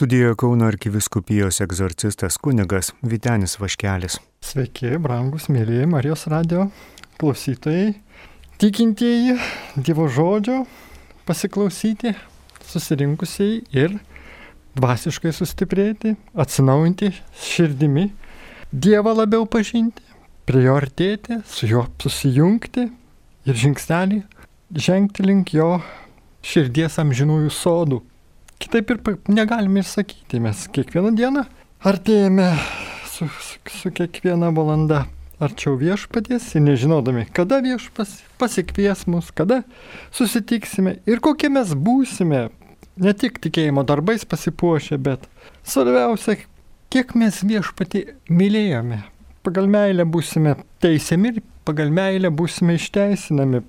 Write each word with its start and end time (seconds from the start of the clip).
Studijoje 0.00 0.34
Kauno 0.34 0.64
arkiviskupijos 0.64 1.60
egzorcistas 1.60 2.38
kunigas 2.40 2.86
Vitenis 3.02 3.58
Vaškelis. 3.60 4.14
Sveiki, 4.40 4.94
brangus, 4.96 5.50
mėlyje 5.52 5.84
Marijos 5.92 6.22
radio 6.32 6.62
klausytojai, 7.20 7.90
tikintieji 8.56 9.36
Dievo 9.76 10.06
žodžio 10.08 10.62
pasiklausyti, 11.28 12.14
susirinkusiai 12.64 13.60
ir 13.76 13.98
dvasiškai 14.80 15.34
sustiprėti, 15.36 16.16
atsinaujinti 16.32 17.12
širdimi, 17.52 18.08
Dievą 18.72 19.12
labiau 19.20 19.44
pažinti, 19.44 20.00
prie 20.48 20.64
jo 20.64 20.80
artėti, 20.80 21.42
su 21.44 21.68
juo 21.68 21.84
susijungti 22.00 22.88
ir 23.44 23.64
žingsnelį 23.66 24.22
žengti 24.80 25.28
link 25.28 25.52
jo 25.60 25.74
širdies 26.40 26.96
amžinųjų 27.04 27.52
sodų. 27.52 28.06
Kitaip 28.60 28.90
ir 28.92 29.00
negalime 29.28 29.80
ir 29.80 29.88
sakyti, 29.88 30.40
mes 30.42 30.66
kiekvieną 30.74 31.14
dieną 31.16 31.46
artėjame 31.80 32.50
su, 33.08 33.28
su, 33.40 33.56
su 33.80 33.92
kiekviena 33.96 34.50
valanda 34.52 35.06
arčiau 35.40 35.78
viešpaties 35.80 36.50
ir 36.54 36.64
nežinodami, 36.66 37.24
kada 37.32 37.62
viešpas 37.64 38.18
pasikvies 38.40 39.06
mus, 39.08 39.30
kada 39.32 39.62
susitiksime 40.12 40.98
ir 41.08 41.22
kokie 41.24 41.48
mes 41.52 41.72
būsime, 41.72 42.48
ne 43.00 43.14
tik 43.16 43.40
tikėjimo 43.40 43.84
darbais 43.88 44.26
pasipuošę, 44.28 45.00
bet 45.00 45.24
svarbiausia, 45.64 46.36
kiek 46.92 47.16
mes 47.16 47.40
viešpatį 47.40 48.04
mylėjome. 48.28 49.00
Pagal 49.40 49.70
meilę 49.72 50.04
būsime 50.04 50.58
teisiami 50.84 51.32
ir 51.32 51.42
pagal 51.64 51.88
meilę 51.96 52.28
būsime 52.28 52.76
išteisinami. 52.76 53.62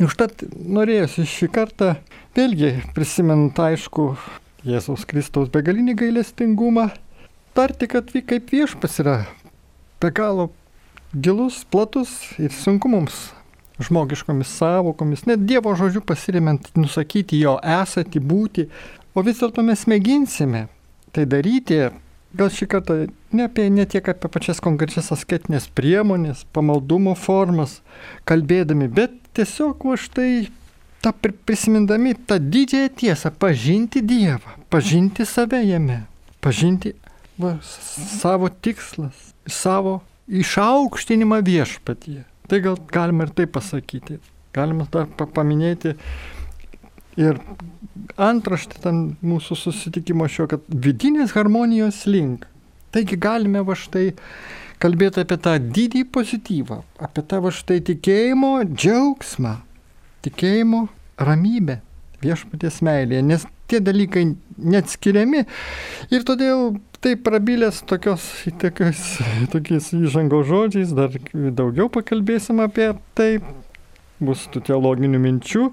Užtat 0.00 0.40
norėjusi 0.56 1.26
šį 1.28 1.48
kartą 1.52 1.90
vėlgi 2.32 2.70
prisimint 2.96 3.58
aišku 3.60 4.14
Jėzaus 4.64 5.04
Kristaus 5.04 5.50
begalinį 5.52 5.96
gailestingumą, 6.00 6.86
tarti, 7.52 7.88
kad 7.90 8.08
kaip 8.08 8.52
viešpas 8.54 9.00
yra 9.02 9.16
be 10.00 10.08
galo 10.14 10.48
gilus, 11.12 11.60
platus 11.68 12.14
ir 12.40 12.54
sunku 12.56 12.88
mums 12.88 13.32
žmogiškomis 13.82 14.54
savokomis, 14.62 15.26
net 15.28 15.44
Dievo 15.44 15.74
žodžiu 15.76 16.00
pasiriment, 16.06 16.70
nusakyti 16.78 17.40
jo 17.42 17.58
esatį, 17.60 18.22
būti, 18.22 18.68
o 19.12 19.24
vis 19.26 19.42
dėlto 19.42 19.64
mes 19.66 19.84
mėginsime 19.90 20.66
tai 21.12 21.26
daryti, 21.28 21.90
gal 22.36 22.50
šį 22.52 22.68
kartą 22.72 22.96
ne, 23.32 23.46
apie, 23.46 23.68
ne 23.72 23.86
tiek 23.88 24.08
apie 24.08 24.30
pačias 24.32 24.62
konkrečias 24.64 25.12
asketinės 25.14 25.68
priemonės, 25.76 26.46
pamaldumo 26.52 27.14
formas 27.18 27.80
kalbėdami, 28.28 28.88
bet 28.92 29.14
tiesiog 29.36 29.84
va 29.88 29.98
štai 30.00 30.48
tą 31.02 31.12
prisimindami 31.46 32.14
tą 32.14 32.38
didžiąją 32.38 32.90
tiesą, 32.96 33.30
pažinti 33.30 34.02
Dievą, 34.06 34.56
pažinti 34.70 35.26
save 35.26 35.62
jame, 35.66 36.02
pažinti 36.40 36.94
va, 37.38 37.56
savo 37.62 38.48
tikslas, 38.48 39.32
savo 39.46 40.00
išaukštinimą 40.28 41.42
viešpatyje. 41.44 42.22
Tai 42.48 42.60
gal 42.60 42.78
galima 42.92 43.26
ir 43.26 43.32
tai 43.34 43.46
pasakyti. 43.50 44.20
Galima 44.52 44.84
dar 44.92 45.08
paminėti 45.08 45.94
ir 47.20 47.38
antraštė 48.20 48.80
tam 48.82 49.02
mūsų 49.24 49.58
susitikimo 49.58 50.28
šio, 50.30 50.48
kad 50.50 50.64
vidinės 50.68 51.34
harmonijos 51.36 52.04
link. 52.08 52.46
Taigi 52.92 53.16
galime 53.20 53.62
va 53.64 53.76
štai 53.78 54.12
kalbėti 54.82 55.22
apie 55.22 55.38
tą 55.40 55.56
didį 55.62 56.04
pozityvą, 56.12 56.82
apie 57.06 57.24
tą 57.28 57.40
va 57.44 57.52
štai 57.54 57.80
tikėjimo 57.86 58.54
džiaugsmą, 58.72 59.56
tikėjimo 60.26 60.86
ramybę, 61.22 61.78
viešpaties 62.22 62.80
meilėje, 62.84 63.22
nes 63.26 63.46
tie 63.70 63.80
dalykai 63.82 64.26
neatskiriami 64.58 65.44
ir 66.12 66.26
todėl 66.28 66.76
tai 67.02 67.16
prabilęs 67.18 67.80
tokios, 67.88 68.26
tokios, 68.62 69.00
tokiais 69.54 69.88
įžango 69.96 70.42
žodžiais, 70.46 70.92
dar 70.94 71.14
daugiau 71.32 71.88
pakalbėsim 71.90 72.62
apie 72.62 72.92
tai, 73.18 73.30
bus 74.22 74.44
tų 74.52 74.62
teologinių 74.68 75.18
minčių, 75.18 75.64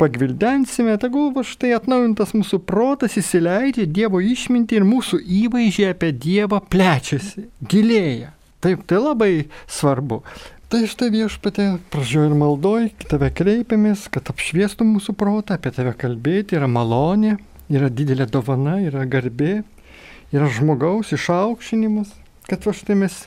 pagvildensime, 0.00 0.96
tegul 1.00 1.30
va 1.34 1.44
štai 1.46 1.72
atnaujintas 1.76 2.34
mūsų 2.36 2.60
protas 2.68 3.16
įsileidžia 3.20 3.86
Dievo 3.88 4.20
išmintį 4.20 4.80
ir 4.80 4.86
mūsų 4.88 5.20
įvaizdžiai 5.42 5.92
apie 5.94 6.12
Dievą 6.12 6.60
plečiasi, 6.72 7.46
gilėja. 7.64 8.32
Taip, 8.64 8.84
tai 8.88 9.00
labai 9.00 9.32
svarbu. 9.70 10.22
Tai 10.66 10.80
štai 10.90 11.12
viešpatė, 11.14 11.66
pražiūrėjau 11.92 12.30
ir 12.32 12.38
maldoj, 12.40 12.86
tave 13.06 13.28
kreipiamės, 13.30 14.08
kad 14.10 14.32
apšviestų 14.32 14.88
mūsų 14.88 15.14
protą, 15.14 15.54
apie 15.54 15.70
tave 15.70 15.92
kalbėti, 15.94 16.56
yra 16.58 16.66
malonė, 16.66 17.36
yra 17.70 17.86
didelė 17.86 18.26
dovana, 18.26 18.80
yra 18.82 19.04
garbė, 19.06 19.60
yra 20.34 20.48
žmogaus 20.50 21.12
išaukšinimas, 21.14 22.10
kad 22.50 22.66
va 22.66 22.74
štai 22.74 22.98
mes 22.98 23.20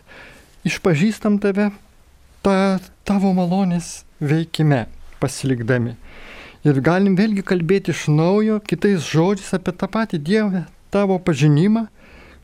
išpažįstam 0.67 1.39
tave 1.39 1.69
ta, 2.43 2.79
tavo 3.07 3.31
malonės 3.37 4.01
veikime 4.19 4.87
pasilikdami. 5.23 5.95
Ir 6.67 6.81
galim 6.83 7.15
vėlgi 7.15 7.43
kalbėti 7.47 7.93
iš 7.93 8.09
naujo, 8.11 8.57
kitais 8.59 9.05
žodžiais 9.07 9.53
apie 9.55 9.71
tą 9.71 9.87
patį 9.87 10.17
Dievą, 10.19 10.65
tavo 10.91 11.15
pažinimą, 11.23 11.85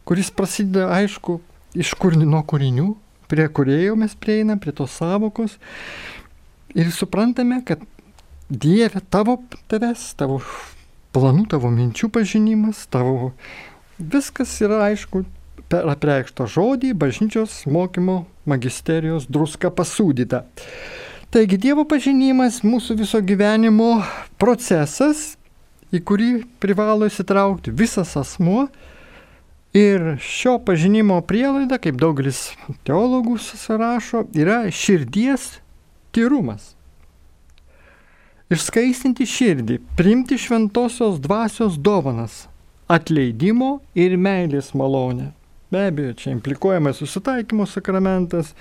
kuris 0.07 0.29
prasideda, 0.31 0.87
aišku, 0.95 1.41
iš 1.75 1.91
kur 1.99 2.15
nuo 2.15 2.39
kūrinių, 2.47 2.93
prie 3.27 3.49
kuriejų 3.51 3.97
mes 3.99 4.15
prieinam, 4.15 4.61
prie 4.63 4.71
tos 4.75 4.95
savokos. 4.95 5.57
Ir 6.75 6.93
suprantame, 6.95 7.59
kad 7.67 7.83
Dieve 8.47 9.01
tavo 9.11 9.41
tavęs, 9.67 10.13
tavo 10.15 10.39
planų, 11.15 11.47
tavo 11.51 11.71
minčių 11.73 12.07
pažinimas, 12.13 12.85
tavo 12.93 13.33
viskas 13.99 14.53
yra 14.63 14.83
aišku 14.91 15.25
per 15.67 15.87
apreikštą 15.91 16.47
žodį, 16.55 16.93
bažnyčios 16.95 17.63
mokymo 17.67 18.21
magisterijos 18.47 19.27
druska 19.27 19.73
pasūdyta. 19.73 20.45
Taigi 21.35 21.57
Dievo 21.59 21.83
pažinimas 21.83 22.61
mūsų 22.63 22.95
viso 23.01 23.19
gyvenimo 23.19 23.97
procesas, 24.39 25.33
į 25.91 25.99
kurį 26.07 26.29
privalo 26.63 27.09
įsitraukti 27.09 27.73
visas 27.75 28.13
asmuo. 28.15 28.69
Ir 29.75 30.13
šio 30.23 30.53
pažinimo 30.63 31.17
prielaida, 31.27 31.75
kaip 31.83 31.99
daugelis 31.99 32.53
teologų 32.87 33.35
surašo, 33.43 34.23
yra 34.31 34.61
širdies 34.71 35.57
tyrumas. 36.15 36.71
Išskaistinti 38.47 39.27
širdį, 39.27 39.81
priimti 39.99 40.39
šventosios 40.39 41.19
dvasios 41.19 41.75
dovanas, 41.75 42.45
atleidimo 42.87 43.81
ir 43.91 44.15
meilės 44.15 44.71
malonę. 44.71 45.33
Be 45.73 45.87
abejo, 45.89 46.13
čia 46.13 46.31
implikuojamas 46.35 46.99
susitaikymo 47.01 47.65
sakramentas 47.65 48.53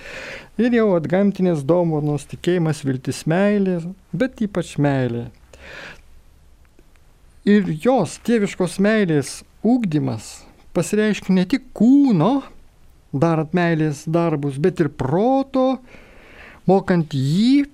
ir 0.59 0.73
jau 0.73 0.95
atgamtinės 0.97 1.61
dovanos, 1.69 2.25
tikėjimas, 2.31 2.81
viltis, 2.87 3.27
meilė, 3.29 3.77
bet 4.17 4.41
ypač 4.47 4.75
meilė. 4.81 5.27
Ir 7.45 7.69
jos 7.85 8.17
tėviškos 8.25 8.79
meilės 8.81 9.43
ūkdymas 9.61 10.33
pasireiškia 10.75 11.37
ne 11.37 11.45
tik 11.49 11.69
kūno, 11.77 12.43
darant 13.15 13.53
meilės 13.55 14.05
darbus, 14.11 14.57
bet 14.59 14.81
ir 14.83 14.91
proto, 14.91 15.79
mokant 16.67 17.15
jį 17.15 17.67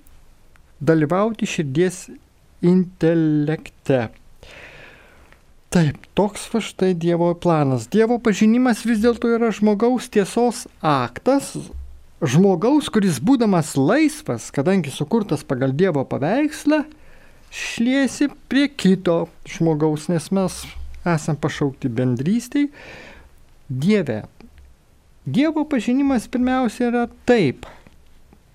dalyvauti 0.81 1.49
širdies 1.49 2.03
intelekte. 2.61 4.09
Taip, 5.71 6.01
toks 6.19 6.49
va 6.51 6.59
štai 6.59 6.91
Dievo 6.99 7.29
planas. 7.39 7.85
Dievo 7.87 8.17
pažinimas 8.19 8.81
vis 8.83 8.99
dėlto 8.99 9.29
yra 9.31 9.53
žmogaus 9.55 10.09
tiesos 10.11 10.65
aktas, 10.83 11.53
žmogaus, 12.19 12.89
kuris 12.91 13.21
būdamas 13.23 13.77
laisvas, 13.79 14.49
kadangi 14.51 14.91
sukurtas 14.91 15.45
pagal 15.47 15.71
Dievo 15.71 16.03
paveikslą, 16.03 16.81
šliesi 17.55 18.27
prie 18.51 18.65
kito 18.67 19.29
žmogaus, 19.47 20.09
nes 20.11 20.27
mes 20.35 20.57
esam 21.07 21.39
pašaukti 21.39 21.87
bendrystiai. 21.87 22.67
Dieve. 23.71 24.25
Dievo 25.23 25.63
pažinimas 25.71 26.27
pirmiausia 26.27 26.89
yra 26.89 27.05
taip, 27.23 27.63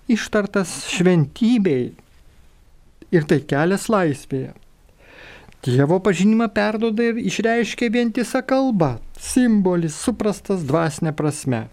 ištartas 0.05 0.83
šventybei 0.93 1.95
ir 3.09 3.25
tai 3.25 3.41
kelias 3.41 3.89
laisvėje. 3.89 4.53
Dievo 5.67 5.99
pažinimą 5.99 6.47
perdoda 6.55 7.03
ir 7.03 7.17
išreiškia 7.19 7.89
vientisa 7.91 8.39
kalba, 8.39 9.01
simbolis 9.19 9.97
suprastas 9.99 10.61
dvasinė 10.63 11.11
prasme. 11.11 11.65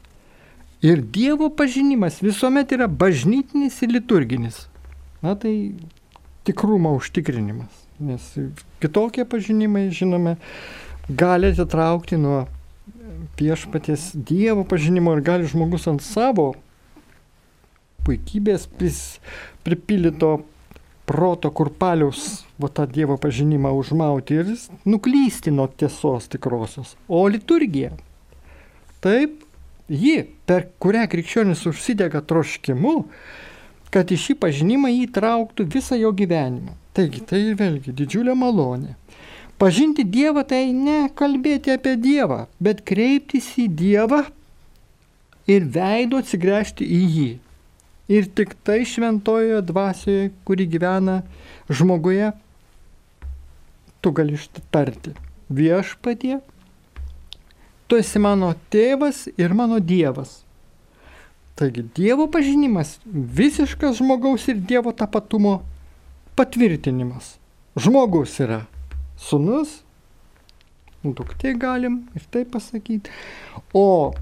Ir 0.82 0.98
Dievo 1.14 1.46
pažinimas 1.54 2.18
visuomet 2.18 2.74
yra 2.74 2.88
bažnytinis 2.90 3.76
ir 3.86 3.94
liturginis. 3.94 4.64
Na 5.22 5.36
tai 5.38 5.54
tikrumo 6.42 6.96
užtikrinimas. 6.98 7.70
Nes 8.02 8.26
kitokie 8.82 9.22
pažinimai, 9.30 9.86
žinome, 9.94 10.34
gali 11.08 11.52
atitraukti 11.54 12.18
nuo 12.18 12.48
viešpaties 13.38 14.10
Dievo 14.14 14.66
pažinimo 14.66 15.14
ir 15.14 15.22
gali 15.22 15.46
žmogus 15.46 15.86
ant 15.86 16.02
savo 16.02 16.50
puikybės 18.04 18.66
pripildyto 19.64 20.40
proto 21.08 21.50
kurpaliaus, 21.50 22.44
va 22.60 22.70
tą 22.72 22.86
Dievo 22.88 23.16
pažinimą 23.20 23.72
užmauti 23.76 24.38
ir 24.40 24.52
nuklysti 24.88 25.52
nuo 25.52 25.68
tiesos 25.68 26.28
tikrosios. 26.32 26.94
O 27.08 27.26
liturgija. 27.28 27.92
Taip, 29.04 29.42
ji, 29.88 30.16
per 30.48 30.70
kurią 30.80 31.04
krikščionis 31.12 31.66
užsidega 31.68 32.24
troškimu, 32.24 32.96
kad 33.92 34.10
į 34.10 34.18
šį 34.18 34.38
pažinimą 34.40 34.90
įtrauktų 35.04 35.68
visą 35.70 35.98
jo 36.00 36.10
gyvenimą. 36.16 36.72
Taigi, 36.94 37.20
tai 37.26 37.42
vėlgi 37.58 37.92
didžiulė 37.94 38.34
malonė. 38.38 38.94
Pažinti 39.58 40.02
Dievą 40.06 40.42
tai 40.46 40.72
ne 40.74 41.08
kalbėti 41.14 41.74
apie 41.74 41.94
Dievą, 42.00 42.46
bet 42.58 42.82
kreiptis 42.86 43.52
į 43.60 43.68
Dievą 43.70 44.24
ir 45.50 45.66
veido 45.70 46.18
atsigręžti 46.22 46.86
į 46.86 47.00
jį. 47.16 47.28
Ir 48.08 48.26
tik 48.36 48.52
tai 48.64 48.82
šventojoje 48.84 49.62
dvasioje, 49.64 50.32
kuri 50.44 50.66
gyvena 50.68 51.22
žmoguje, 51.72 52.32
tu 54.04 54.12
gali 54.12 54.36
ištarti. 54.36 55.14
Viešpatie, 55.48 56.40
tu 57.88 57.96
esi 57.96 58.20
mano 58.20 58.52
tėvas 58.72 59.24
ir 59.40 59.56
mano 59.56 59.80
Dievas. 59.80 60.42
Taigi 61.56 61.86
Dievo 61.96 62.26
pažinimas 62.28 62.98
visiškas 63.06 63.96
žmogaus 64.02 64.44
ir 64.52 64.60
Dievo 64.60 64.92
tapatumo 64.92 65.62
patvirtinimas. 66.36 67.38
Žmogus 67.80 68.36
yra 68.44 68.64
sunus, 69.16 69.80
duktė 71.04 71.56
galim 71.56 72.02
ir 72.12 72.28
taip 72.28 72.52
pasakyti, 72.52 73.12
o 73.72 74.12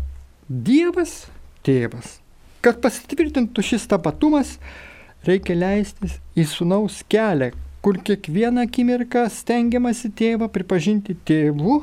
Dievas 0.47 1.25
tėvas. 1.67 2.22
Kad 2.63 2.79
pasitvirtintų 2.83 3.63
šis 3.67 3.89
tapatumas, 3.91 4.55
reikia 5.27 5.57
leistis 5.59 6.19
į 6.39 6.47
sunaus 6.47 7.01
kelią, 7.11 7.51
kur 7.83 7.99
kiekvieną 8.07 8.69
akimirką 8.69 9.25
stengiamasi 9.35 10.13
tėvą 10.19 10.47
pripažinti 10.55 11.17
tėvu, 11.27 11.81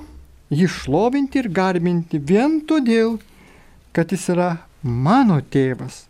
jį 0.55 0.67
šlovinti 0.71 1.41
ir 1.41 1.49
garbinti 1.51 2.21
vien 2.31 2.61
todėl, 2.69 3.17
kad 3.91 4.13
jis 4.15 4.29
yra 4.31 4.53
mano 4.83 5.41
tėvas. 5.51 6.05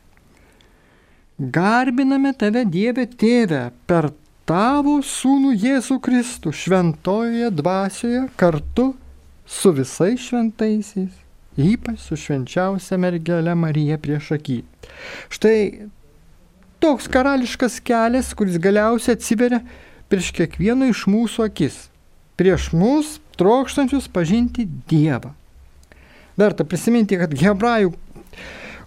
Garbiname 1.40 2.36
tave 2.38 2.66
Dieve 2.68 3.08
tėve 3.10 3.70
per 3.90 4.12
tavo 4.50 5.00
sūnų 5.06 5.56
Jėzų 5.64 5.98
Kristų 6.04 6.54
šventojoje 6.54 7.50
dvasioje 7.56 8.28
kartu 8.38 8.92
su 9.48 9.74
visais 9.74 10.28
šventaisiais 10.28 11.29
ypač 11.60 12.02
su 12.08 12.18
švenčiausia 12.20 12.98
mergelė 13.02 13.56
Marija 13.58 14.00
prieš 14.02 14.34
akį. 14.38 14.62
Štai 15.34 15.90
toks 16.80 17.10
karališkas 17.12 17.80
kelias, 17.84 18.34
kuris 18.38 18.60
galiausiai 18.62 19.18
atsiveria 19.18 19.62
prieš 20.10 20.32
kiekvieno 20.38 20.88
iš 20.90 21.06
mūsų 21.12 21.46
akis, 21.50 21.82
prieš 22.40 22.72
mus 22.74 23.18
trokštančius 23.40 24.10
pažinti 24.12 24.66
Dievą. 24.90 25.34
Verta 26.40 26.64
prisiminti, 26.64 27.18
kad 27.20 27.36
hebrajų 27.36 27.92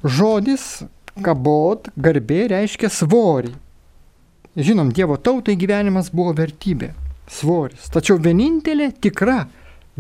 žodis 0.03 0.83
kabot, 1.23 1.91
garbė 1.97 2.47
reiškia 2.53 2.89
svorį. 2.93 3.53
Žinom, 4.57 4.91
Dievo 4.93 5.17
tautai 5.17 5.55
gyvenimas 5.61 6.11
buvo 6.13 6.33
vertybė, 6.37 6.91
svoris. 7.29 7.89
Tačiau 7.93 8.19
vienintelė 8.21 8.91
tikra 9.01 9.47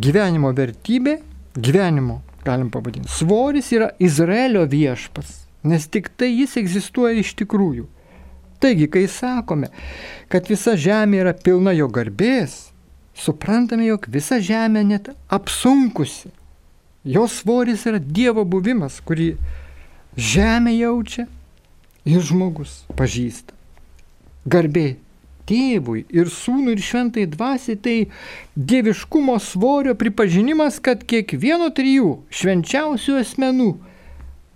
gyvenimo 0.00 0.52
vertybė, 0.56 1.18
gyvenimo 1.56 2.20
galim 2.44 2.70
pavadinti. 2.70 3.10
Svoris 3.10 3.72
yra 3.72 3.90
Izraelio 3.98 4.64
viešpas, 4.68 5.42
nes 5.62 5.86
tik 5.88 6.10
tai 6.16 6.32
jis 6.32 6.56
egzistuoja 6.60 7.20
iš 7.20 7.34
tikrųjų. 7.40 7.86
Taigi, 8.62 8.86
kai 8.86 9.08
sakome, 9.10 9.72
kad 10.30 10.46
visa 10.50 10.76
žemė 10.78 11.24
yra 11.24 11.32
pilna 11.34 11.72
jo 11.74 11.88
garbės, 11.90 12.70
suprantame, 13.18 13.88
jog 13.88 14.06
visa 14.10 14.38
žemė 14.38 14.84
net 14.86 15.10
apsunkusi. 15.30 16.30
Jos 17.02 17.40
svoris 17.40 17.82
yra 17.90 17.98
Dievo 17.98 18.44
buvimas, 18.46 19.00
kurį 19.02 19.32
žemė 20.14 20.76
jaučia 20.76 21.26
ir 22.06 22.22
žmogus 22.22 22.82
pažįsta. 22.94 23.56
Garbė 24.46 24.96
tėvui 25.52 26.06
ir 26.12 26.30
sūnui 26.32 26.76
ir 26.76 26.82
šventai 26.82 27.26
dvasiai, 27.28 27.76
tai 27.76 27.96
dieviškumo 28.56 29.36
svorio 29.42 29.94
pripažinimas, 29.98 30.80
kad 30.84 31.04
kiekvieno 31.08 31.68
trijų 31.76 32.22
švenčiausių 32.32 33.18
asmenų 33.20 33.68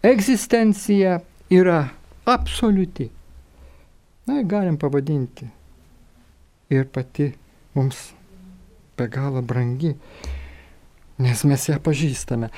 egzistencija 0.07 1.21
yra 1.53 1.83
absoliuti. 2.29 3.11
Na, 4.27 4.41
galim 4.43 4.79
pavadinti. 4.81 5.47
Ir 6.73 6.89
pati 6.91 7.29
mums 7.77 8.09
be 8.99 9.07
galo 9.13 9.43
brangi, 9.45 9.93
nes 11.23 11.45
mes 11.47 11.69
ją 11.69 11.77
pažįstame. 11.85 12.49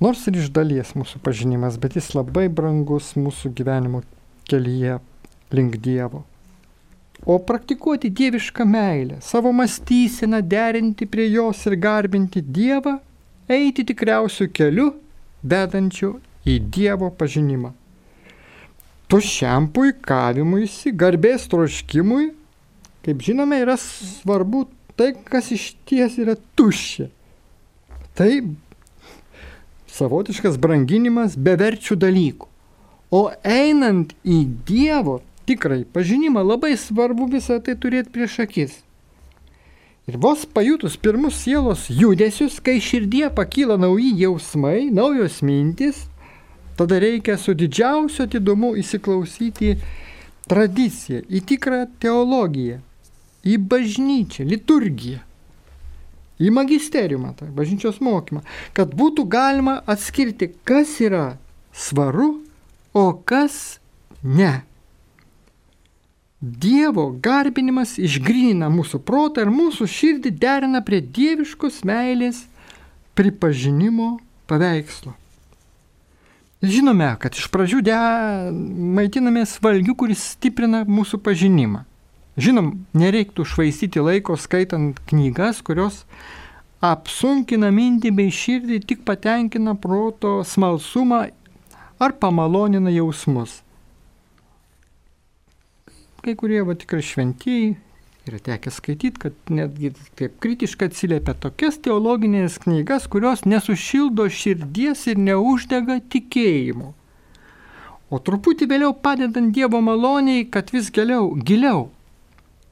Nors 0.00 0.22
ir 0.30 0.38
iš 0.38 0.48
dalies 0.54 0.94
mūsų 0.96 1.20
pažinimas, 1.26 1.76
bet 1.82 1.98
jis 1.98 2.14
labai 2.14 2.46
brangus 2.48 3.12
mūsų 3.18 3.50
gyvenimo 3.58 4.04
kelyje 4.48 5.00
link 5.52 5.76
Dievo 5.82 6.22
o 7.26 7.38
praktikuoti 7.38 8.10
dievišką 8.10 8.64
meilę, 8.64 9.18
savo 9.20 9.52
mąstyseną 9.52 10.42
derinti 10.42 11.06
prie 11.06 11.28
jos 11.30 11.66
ir 11.66 11.76
garbinti 11.76 12.42
Dievą, 12.42 12.98
eiti 13.48 13.84
tikriausių 13.84 14.48
keliu, 14.52 14.92
vedančiu 15.42 16.18
į 16.46 16.58
Dievo 16.74 17.10
pažinimą. 17.10 17.72
Tušiam 19.08 19.70
puikavimuisi, 19.72 20.92
garbės 20.92 21.46
troškimui, 21.48 22.30
kaip 23.04 23.22
žinome, 23.24 23.62
yra 23.64 23.78
svarbu 23.80 24.66
tai, 24.98 25.14
kas 25.24 25.52
iš 25.54 25.70
ties 25.88 26.18
yra 26.20 26.34
tuščia. 26.58 27.08
Tai 28.18 28.32
savotiškas 29.98 30.58
branginimas 30.60 31.38
beverčių 31.38 31.96
dalykų. 32.04 32.48
O 33.08 33.22
einant 33.40 34.12
į 34.28 34.42
Dievo 34.68 35.22
tikrai 35.48 35.82
pažinimą, 35.92 36.44
labai 36.44 36.76
svarbu 36.76 37.30
visą 37.32 37.58
tai 37.64 37.76
turėti 37.80 38.12
prieš 38.14 38.38
akis. 38.44 38.76
Ir 40.08 40.16
vos 40.16 40.46
pajutus 40.48 40.96
pirmus 40.96 41.36
sielos 41.36 41.88
judesius, 41.92 42.60
kai 42.64 42.78
širdie 42.80 43.26
pakyla 43.28 43.76
nauji 43.76 44.14
jausmai, 44.22 44.88
naujos 44.88 45.42
mintis, 45.44 46.06
tada 46.80 46.96
reikia 47.02 47.36
su 47.36 47.52
didžiausiu 47.52 48.24
atidumu 48.24 48.72
įsiklausyti 48.80 49.74
tradiciją, 50.48 51.26
į 51.28 51.42
tikrą 51.50 51.82
teologiją, 52.00 52.78
į 53.44 53.58
bažnyčią, 53.68 54.46
liturgiją, 54.48 55.20
į 56.40 56.54
magisteriumą, 56.54 57.34
tai 57.36 57.50
bažnyčios 57.52 58.00
mokymą, 58.00 58.40
kad 58.72 58.94
būtų 58.96 59.26
galima 59.28 59.80
atskirti, 59.84 60.54
kas 60.64 60.96
yra 61.04 61.34
svaru, 61.74 62.38
o 62.96 63.10
kas 63.28 63.78
ne. 64.22 64.62
Dievo 66.38 67.08
garbinimas 67.18 67.96
išgrynina 67.98 68.68
mūsų 68.70 69.00
protą 69.02 69.42
ir 69.42 69.48
mūsų 69.50 69.88
širdį 69.90 70.30
derina 70.38 70.84
prie 70.86 71.00
dieviškos 71.02 71.80
meilės 71.82 72.44
pripažinimo 73.18 74.20
paveikslo. 74.46 75.16
Žinome, 76.62 77.10
kad 77.18 77.34
iš 77.34 77.50
pradžių 77.50 77.82
de... 77.82 77.98
maitinamės 78.94 79.56
valgių, 79.62 79.96
kuris 79.98 80.22
stiprina 80.36 80.84
mūsų 80.86 81.18
pažinimą. 81.26 81.82
Žinom, 82.38 82.72
nereiktų 82.94 83.42
švaistyti 83.42 83.98
laiko 83.98 84.38
skaitant 84.38 85.02
knygas, 85.10 85.58
kurios 85.58 86.04
apsunkina 86.78 87.72
mintį 87.74 88.14
bei 88.14 88.30
širdį, 88.30 88.84
tik 88.86 89.02
patenkina 89.02 89.74
proto 89.74 90.44
smalsumą 90.46 91.24
ar 91.98 92.14
pamalonina 92.22 92.94
jausmus 92.94 93.64
kai 96.28 96.36
kurie 96.36 96.60
va 96.60 96.74
tikrai 96.76 97.00
šventieji 97.00 97.68
yra 98.28 98.38
tekę 98.44 98.68
skaityti, 98.68 99.16
kad 99.22 99.36
netgi 99.48 99.94
taip 100.18 100.34
kritiškai 100.44 100.90
atsiliepia 100.90 101.32
tokias 101.40 101.78
teologinės 101.80 102.58
knygas, 102.60 103.06
kurios 103.08 103.46
nesušildo 103.48 104.26
širdies 104.28 105.06
ir 105.08 105.22
neuždega 105.24 105.96
tikėjimu. 106.12 106.90
O 108.12 108.20
truputį 108.20 108.68
vėliau 108.68 108.92
padedant 108.92 109.54
Dievo 109.56 109.80
maloniai, 109.84 110.44
kad 110.52 110.68
vis 110.74 110.90
giliau, 110.92 111.30
giliau 111.32 111.86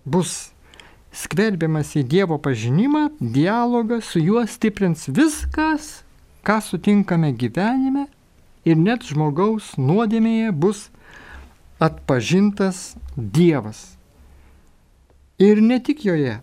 bus 0.05 0.51
skverbiamas 1.17 1.95
į 1.97 2.05
Dievo 2.13 2.37
pažinimą, 2.37 3.07
dialogą 3.21 4.03
su 4.05 4.21
juo 4.21 4.45
stiprins 4.45 5.09
viskas, 5.09 6.03
ką 6.45 6.59
sutinkame 6.61 7.33
gyvenime 7.33 8.05
ir 8.69 8.77
net 8.77 9.09
žmogaus 9.09 9.73
nuodėmėje 9.81 10.53
bus 10.53 10.91
atpažintas 11.79 12.97
Dievas. 13.17 13.97
Ir 15.39 15.61
ne 15.61 15.79
tik 15.83 16.05
joje. 16.05 16.39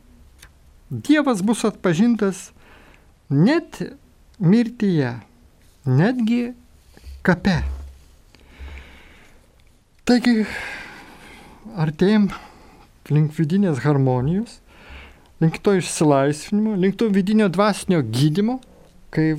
Dievas 0.90 1.42
bus 1.42 1.64
atpažintas 1.66 2.52
net 3.30 3.82
mirtyje, 4.38 5.16
netgi 5.86 6.54
kape. 7.26 7.62
Taigi 10.04 10.44
artėjom 11.80 12.28
link 13.14 13.34
vidinės 13.38 13.82
harmonijos, 13.86 14.60
link 15.42 15.58
to 15.64 15.74
išsilaisvinimo, 15.80 16.76
link 16.80 17.00
to 17.00 17.08
vidinio 17.12 17.48
dvasinio 17.52 18.04
gydimo, 18.04 18.60
kai 19.16 19.34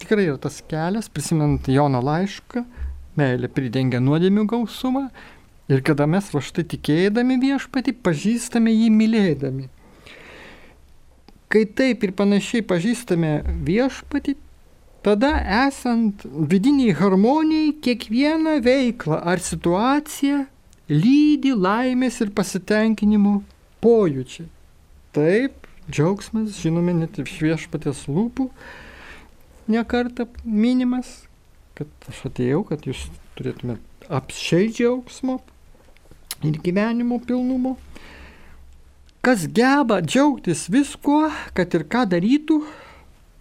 tikrai 0.00 0.28
yra 0.30 0.38
tas 0.40 0.60
kelias, 0.70 1.10
prisimenant 1.12 1.68
Jono 1.68 2.00
laišką, 2.04 2.64
meilė 3.18 3.50
pridengia 3.52 4.00
nuodėmių 4.02 4.46
gausumą 4.50 5.06
ir 5.72 5.82
kada 5.86 6.06
mes 6.10 6.28
va 6.32 6.42
štai 6.44 6.66
tikėdami 6.72 7.38
viešpatį, 7.42 7.96
pažįstame 8.06 8.72
jį 8.74 8.90
mylėdami. 8.94 9.68
Kai 11.52 11.62
taip 11.78 12.02
ir 12.06 12.12
panašiai 12.18 12.64
pažįstame 12.66 13.32
viešpatį, 13.66 14.34
tada 15.06 15.32
esant 15.66 16.24
vidiniai 16.26 16.94
harmonijai 16.98 17.76
kiekvieną 17.82 18.56
veiklą 18.64 19.20
ar 19.22 19.42
situaciją 19.42 20.44
lydi 20.90 21.54
laimės 21.54 22.18
ir 22.22 22.32
pasitenkinimo 22.34 23.38
pojūčiai. 23.82 24.48
Taip, 25.16 25.70
džiaugsmas, 25.90 26.58
žinome, 26.60 26.92
net 26.98 27.22
iš 27.22 27.38
viešpatės 27.46 28.04
lūpų 28.10 28.50
nekarta 29.68 30.26
minimas, 30.44 31.25
kad 31.76 32.10
aš 32.10 32.22
atėjau, 32.30 32.62
kad 32.70 32.86
jūs 32.88 33.06
turėtumėte 33.36 34.08
apšiai 34.12 34.70
džiaugsmo 34.72 35.40
ir 36.46 36.56
gyvenimo 36.64 37.18
pilnumo. 37.26 37.76
Kas 39.26 39.44
geba 39.50 39.98
džiaugtis 40.04 40.68
viskuo, 40.70 41.26
kad 41.56 41.74
ir 41.74 41.84
ką 41.90 42.04
darytų, 42.12 42.60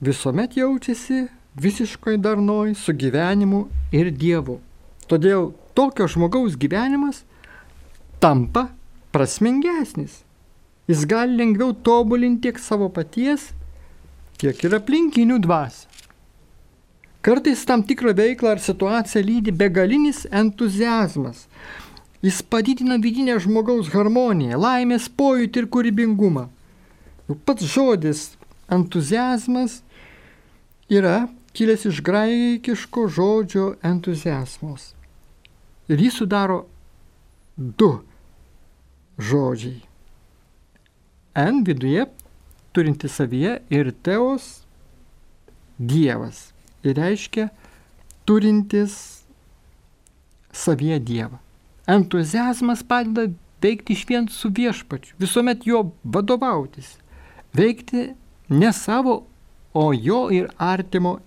visuomet 0.03 0.57
jaučiasi 0.57 1.27
visiškai 1.55 2.17
darnoj 2.17 2.73
su 2.75 2.93
gyvenimu 2.93 3.65
ir 3.95 4.11
Dievu. 4.11 4.59
Todėl 5.07 5.53
tokio 5.77 6.07
žmogaus 6.11 6.57
gyvenimas 6.59 7.23
tampa 8.19 8.67
prasmingesnis. 9.15 10.23
Jis 10.89 11.05
gali 11.09 11.37
lengviau 11.39 11.73
tobulinti 11.73 12.49
tiek 12.49 12.59
savo 12.61 12.89
paties, 12.93 13.51
tiek 14.37 14.59
ir 14.65 14.75
aplinkinių 14.81 15.39
dvasę. 15.45 15.94
Kartais 17.25 17.63
tam 17.65 17.81
tikrą 17.81 18.13
veiklą 18.13 18.51
ar 18.53 18.59
situaciją 18.61 19.23
lydi 19.25 19.51
begalinis 19.51 20.27
entuzijazmas. 20.29 21.47
Jis 22.21 22.43
padidina 22.45 22.99
vidinę 23.01 23.39
žmogaus 23.41 23.89
harmoniją, 23.93 24.59
laimės 24.61 25.07
pojūtį 25.09 25.63
ir 25.63 25.69
kūrybingumą. 25.73 26.45
Jau 27.25 27.37
pats 27.49 27.65
žodis 27.65 28.21
entuzijazmas 28.69 29.79
yra 30.93 31.25
kilęs 31.57 31.89
iš 31.89 32.03
graikiško 32.05 33.07
žodžio 33.17 33.67
entuzijazmos. 33.81 34.91
Ir 35.89 36.01
jį 36.05 36.13
sudaro 36.13 36.61
du 37.57 37.91
žodžiai. 39.17 39.81
N 41.41 41.63
viduje 41.65 42.05
turinti 42.73 43.09
savyje 43.09 43.63
ir 43.73 43.95
teos 44.05 44.61
Dievas. 45.75 46.54
Reiškia 46.93 47.49
turintis 48.25 49.23
savyje 50.51 50.99
Dievą. 50.99 51.37
Entuzijazmas 51.87 52.83
padeda 52.83 53.27
veikti 53.61 53.93
iš 53.93 54.05
vien 54.09 54.27
su 54.29 54.49
viešpačiu, 54.49 55.15
visuomet 55.19 55.65
jo 55.65 55.91
vadovautis, 56.03 56.97
veikti 57.53 58.13
ne 58.49 58.73
savo, 58.73 59.23
o 59.73 59.93
jo 59.93 60.29
ir 60.31 60.47
artimo 60.57 61.17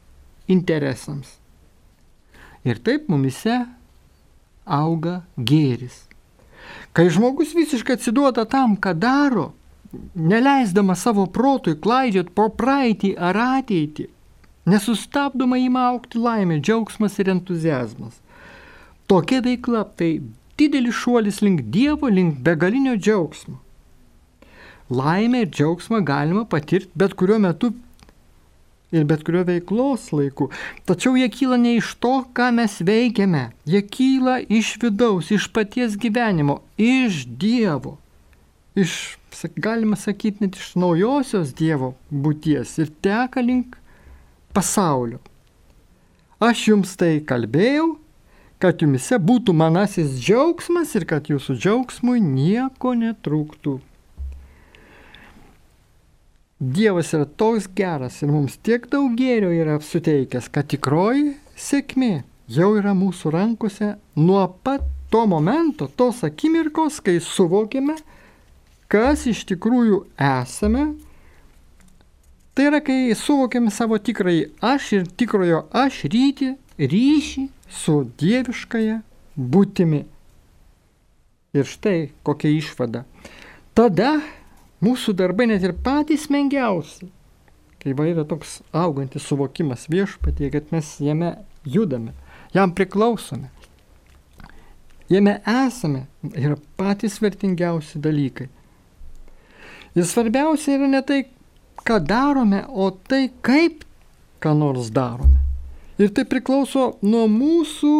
interesams. 0.48 1.36
Ir 2.64 2.80
taip 2.80 3.08
mumise 3.12 3.58
auga 4.64 5.22
gėris. 5.36 6.06
Kai 6.92 7.08
žmogus 7.12 7.54
visiškai 7.56 7.98
atsiduoda 7.98 8.44
tam, 8.48 8.76
ką 8.76 8.94
daro, 8.96 9.52
neleisdama 10.14 10.96
savo 10.96 11.26
protui 11.32 11.76
klaidžiot 11.80 12.32
po 12.36 12.48
praeitį 12.48 13.14
ar 13.28 13.36
ateitį, 13.44 14.08
nesustabdoma 14.68 15.58
įma 15.64 15.86
aukti 15.92 16.20
laimė, 16.20 16.60
džiaugsmas 16.60 17.18
ir 17.22 17.32
entuzijazmas. 17.34 18.20
Tokia 19.08 19.40
veikla 19.44 19.86
tai 19.98 20.18
didelis 20.60 20.98
šuolis 21.00 21.40
link 21.44 21.66
Dievo, 21.72 22.10
link 22.12 22.42
begalinio 22.44 22.96
džiaugsmo. 22.98 23.58
Laimę 24.88 25.44
ir 25.44 25.52
džiaugsmą 25.52 26.00
galima 26.04 26.46
patirti 26.48 26.92
bet 26.96 27.14
kuriuo 27.16 27.38
metu 27.44 27.72
ir 28.92 29.04
bet 29.04 29.24
kurio 29.24 29.44
veiklos 29.48 30.08
laiku. 30.12 30.48
Tačiau 30.88 31.16
jie 31.20 31.28
kyla 31.32 31.58
ne 31.60 31.76
iš 31.78 31.94
to, 32.02 32.14
ką 32.36 32.50
mes 32.56 32.78
veikiame. 32.88 33.48
Jie 33.68 33.82
kyla 33.84 34.38
iš 34.48 34.76
vidaus, 34.82 35.32
iš 35.34 35.48
paties 35.52 35.96
gyvenimo, 36.00 36.60
iš 36.76 37.26
Dievo. 37.40 37.98
Iš, 38.78 39.18
galima 39.56 39.98
sakyti, 39.98 40.46
net 40.46 40.56
iš 40.56 40.72
naujosios 40.78 41.52
Dievo 41.58 41.94
būties 42.10 42.76
ir 42.82 42.92
teka 43.04 43.44
link 43.44 43.76
pasaulio. 44.54 45.20
Aš 46.38 46.68
jums 46.70 46.94
tai 46.98 47.18
kalbėjau, 47.26 47.96
kad 48.62 48.82
jumise 48.82 49.18
būtų 49.18 49.54
manasis 49.54 50.16
džiaugsmas 50.18 50.94
ir 50.98 51.06
kad 51.10 51.30
jūsų 51.30 51.56
džiaugsmui 51.58 52.20
nieko 52.22 52.94
netrūktų. 52.98 53.78
Dievas 56.58 57.12
yra 57.14 57.26
toks 57.38 57.68
geras 57.70 58.16
ir 58.22 58.32
mums 58.34 58.56
tiek 58.66 58.86
daug 58.90 59.12
gėrio 59.18 59.52
yra 59.54 59.76
suteikęs, 59.78 60.48
kad 60.50 60.66
tikroji 60.70 61.36
sėkmė 61.54 62.24
jau 62.50 62.72
yra 62.80 62.96
mūsų 62.98 63.30
rankose 63.30 63.92
nuo 64.18 64.46
pat 64.66 64.86
to 65.10 65.22
momento, 65.26 65.86
tos 65.86 66.24
akimirkos, 66.26 66.98
kai 67.04 67.20
suvokime, 67.22 67.94
kas 68.90 69.26
iš 69.30 69.44
tikrųjų 69.48 70.02
esame. 70.18 70.92
Tai 72.58 72.66
yra, 72.66 72.80
kai 72.82 73.14
suvokėme 73.14 73.70
savo 73.70 74.00
tikrąjį 74.02 74.48
aš 74.66 74.88
ir 74.96 75.04
tikrojo 75.20 75.60
aš 75.70 76.00
ryti 76.10 76.56
ryšį 76.78 77.44
su 77.70 78.00
dieviškąją 78.18 78.98
būtimi. 79.38 80.02
Ir 81.54 81.70
štai 81.70 82.10
kokia 82.26 82.50
išvada. 82.58 83.04
Tada 83.78 84.16
Mūsų 84.78 85.16
darbai 85.18 85.48
net 85.50 85.64
ir 85.66 85.72
patys 85.82 86.28
mengiausi, 86.30 87.08
kai 87.82 87.94
va 87.98 88.04
yra 88.06 88.22
toks 88.30 88.60
augantis 88.70 89.24
suvokimas 89.26 89.88
viešpatie, 89.90 90.52
kad 90.54 90.68
mes 90.70 90.92
jame 91.02 91.32
judame, 91.66 92.12
jam 92.54 92.70
priklausome, 92.70 93.50
jame 95.10 95.34
esame, 95.50 96.04
yra 96.30 96.54
patys 96.78 97.18
vertingiausi 97.24 97.98
dalykai. 98.04 98.46
Ir 99.98 100.06
svarbiausia 100.06 100.76
yra 100.78 100.92
ne 100.92 101.02
tai, 101.02 101.24
ką 101.86 101.98
darome, 102.04 102.64
o 102.68 102.90
tai, 102.90 103.28
kaip 103.42 103.84
ką 104.42 104.54
nors 104.58 104.90
darome. 104.94 105.38
Ir 105.98 106.12
tai 106.14 106.24
priklauso 106.30 106.92
nuo 107.02 107.26
mūsų 107.30 107.94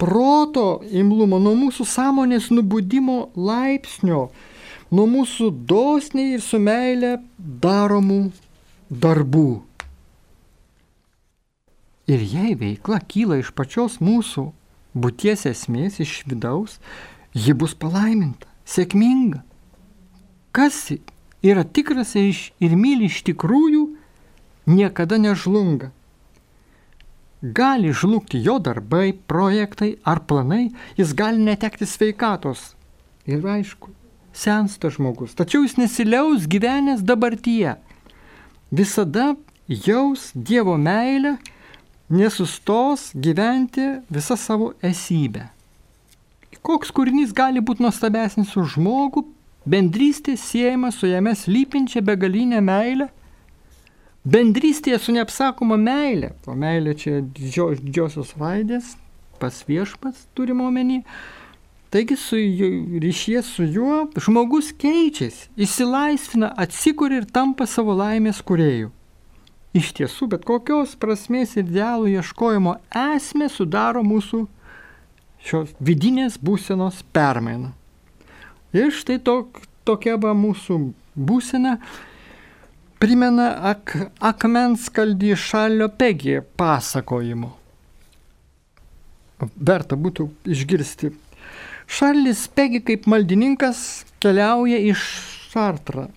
proto 0.00 0.80
imlumo, 0.88 1.40
nuo 1.42 1.54
mūsų 1.58 1.84
sąmonės 1.88 2.48
nubudimo 2.54 3.28
laipsnio, 3.36 4.28
nuo 4.94 5.06
mūsų 5.10 5.50
dosniai 5.68 6.36
ir 6.38 6.44
su 6.44 6.60
meilė 6.62 7.18
daromų 7.36 8.20
darbų. 8.88 9.50
Ir 12.08 12.24
jei 12.24 12.54
veikla 12.56 13.02
kyla 13.04 13.36
iš 13.42 13.52
pačios 13.52 13.98
mūsų 14.00 14.46
būties 14.96 15.44
esmės, 15.50 15.98
iš 16.00 16.22
vidaus, 16.30 16.78
ji 17.36 17.52
bus 17.52 17.74
palaiminta, 17.76 18.48
sėkminga. 18.64 19.42
Kas 20.56 20.86
yra 21.42 21.64
tikras 21.64 22.14
ir 22.16 22.74
myli 22.76 23.06
iš 23.06 23.22
tikrųjų, 23.28 23.84
niekada 24.68 25.18
nežlunga. 25.18 25.92
Gali 27.42 27.92
žlugti 27.94 28.40
jo 28.42 28.58
darbai, 28.58 29.12
projektai 29.14 29.96
ar 30.02 30.24
planai, 30.26 30.72
jis 30.98 31.14
gali 31.14 31.38
netekti 31.38 31.86
sveikatos. 31.86 32.74
Ir 33.28 33.44
aišku, 33.46 33.92
sensta 34.34 34.90
žmogus, 34.90 35.36
tačiau 35.38 35.62
jis 35.62 35.76
nesiliaus 35.78 36.48
gyvenęs 36.50 37.04
dabartyje. 37.06 37.76
Visada 38.74 39.36
jaus 39.68 40.32
Dievo 40.34 40.74
meilę, 40.76 41.36
nesustos 42.10 43.12
gyventi 43.14 43.86
visą 44.10 44.36
savo 44.36 44.72
esybę. 44.82 45.46
Koks 46.64 46.90
kūrinys 46.92 47.30
gali 47.32 47.62
būti 47.62 47.84
nuostabesnis 47.84 48.56
už 48.58 48.74
žmogų, 48.76 49.22
bendrystė 49.74 50.36
siejama 50.40 50.92
su 50.94 51.10
jame 51.10 51.34
slypinčia 51.36 52.02
begalinė 52.04 52.60
meilė, 52.64 53.08
bendrystėje 54.28 55.00
su 55.02 55.14
neapsakoma 55.16 55.78
meilė, 55.80 56.32
o 56.48 56.56
meilė 56.58 56.94
čia 56.98 57.20
didžiosios 57.22 58.34
raidės, 58.40 58.96
pas 59.38 59.60
viešpats 59.68 60.26
turime 60.34 60.66
omeny, 60.66 61.02
Taigi 61.90 62.16
su 62.16 62.36
ryšyje 63.00 63.42
su 63.42 63.64
juo 63.64 64.10
žmogus 64.20 64.74
keičiasi, 64.76 65.48
išsilaisvina, 65.56 66.50
atsikūrė 66.60 67.22
ir 67.22 67.26
tampa 67.32 67.64
savo 67.64 67.94
laimės 67.96 68.42
kuriejų. 68.44 68.90
Iš 69.78 69.94
tiesų, 69.96 70.28
bet 70.34 70.44
kokios 70.48 70.92
prasmės 71.00 71.56
ir 71.56 71.64
idealų 71.64 72.12
ieškojimo 72.18 72.76
esmė 72.92 73.48
sudaro 73.52 74.04
mūsų 74.04 74.42
šios 75.48 75.72
vidinės 75.80 76.36
būsenos 76.36 77.00
permaina. 77.12 77.72
Ir 78.76 78.92
štai 78.92 79.16
tok, 79.24 79.62
tokia 79.88 80.18
va 80.20 80.34
mūsų 80.36 80.76
būsena 81.16 81.78
primena 83.00 83.48
ak, 83.70 83.94
akmens 84.20 84.90
kaldį 84.92 85.32
šalio 85.38 85.88
pegį 85.88 86.42
pasakojimo. 86.60 87.54
Verta 89.56 89.96
būtų 89.96 90.28
išgirsti. 90.52 91.12
Šarlis 91.88 92.44
Pegi 92.52 92.82
kaip 92.84 93.06
maldininkas 93.08 94.04
keliauja 94.20 94.76
iš 94.90 95.04
Šartrą. 95.48 96.08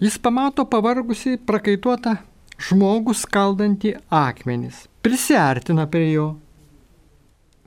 Jis 0.00 0.16
pamato 0.18 0.64
pavargusi 0.64 1.36
prakaituotą 1.36 2.16
žmogų 2.64 3.12
skaldantį 3.18 3.92
akmenis. 4.08 4.86
Prisartina 5.04 5.84
prie 5.90 6.08
jo. 6.14 6.28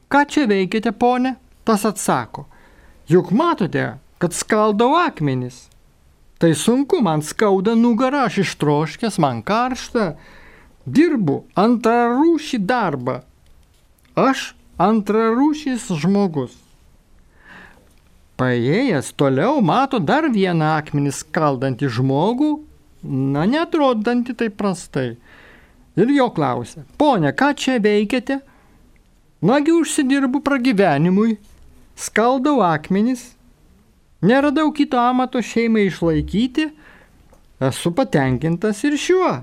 Ką 0.10 0.24
čia 0.26 0.48
veikiate, 0.50 0.94
ponė? 0.96 1.36
Tas 1.68 1.86
atsako. 1.86 2.48
Juk 3.12 3.30
matote, 3.36 3.86
kad 4.18 4.34
skaldau 4.34 4.96
akmenis. 4.98 5.68
Tai 6.38 6.54
sunku, 6.54 7.02
man 7.02 7.24
skauda 7.26 7.74
nugarą, 7.76 8.28
aš 8.30 8.44
ištroškęs, 8.44 9.18
man 9.22 9.42
karšta. 9.46 10.12
Dirbu 10.86 11.42
antrarūšį 11.58 12.60
darbą. 12.64 13.22
Aš 14.18 14.54
antrarūšis 14.82 15.90
žmogus. 16.02 16.54
Paėjęs 18.38 19.16
toliau 19.18 19.64
mato 19.66 19.98
dar 19.98 20.30
vieną 20.30 20.76
akmenį 20.78 21.12
skaldantį 21.18 21.90
žmogų, 21.98 22.52
na 23.02 23.48
netrodantį 23.50 24.36
taip 24.38 24.60
prastai. 24.60 25.16
Ir 25.98 26.12
jo 26.14 26.28
klausia, 26.30 26.84
ponė, 27.02 27.32
ką 27.34 27.56
čia 27.58 27.80
veikiate? 27.82 28.38
Nagi 29.42 29.74
užsidirbu 29.74 30.44
pragyvenimui, 30.46 31.40
skaldau 31.98 32.60
akmenis, 32.66 33.32
neradau 34.22 34.72
kito 34.74 35.00
amato 35.00 35.42
šeimai 35.42 35.88
išlaikyti, 35.88 36.68
esu 37.70 37.92
patenkintas 37.96 38.84
ir 38.88 38.98
šiuo. 39.02 39.34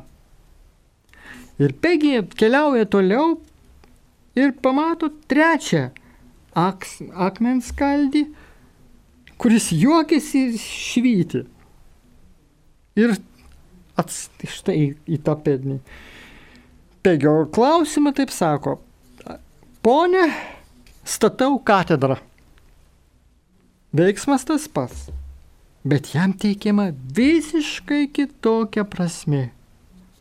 Ir 1.63 1.75
Pegija 1.83 2.25
keliauja 2.35 2.87
toliau 2.91 3.37
ir 4.35 4.55
pamato 4.63 5.11
trečią 5.31 5.91
aks, 6.55 6.99
akmens 7.15 7.71
skaldį, 7.71 8.25
kuris 9.39 9.71
juokiasi 9.75 10.43
ir 10.49 10.59
švyti. 10.63 11.45
Ir 12.99 13.15
ats, 13.99 14.29
štai 14.57 14.79
į, 15.07 15.19
tą 15.27 15.35
pednį. 15.45 15.79
Pegio 17.05 17.45
klausimą 17.55 18.15
taip 18.17 18.33
sako, 18.35 18.79
ponė, 19.85 20.29
statau 21.05 21.59
katedrą. 21.67 22.17
Veiksmas 23.95 24.43
tas 24.43 24.65
pats, 24.67 25.05
bet 25.87 26.09
jam 26.17 26.33
teikiama 26.35 26.89
visiškai 27.15 28.09
kitokia 28.11 28.83
prasme. 28.91 29.53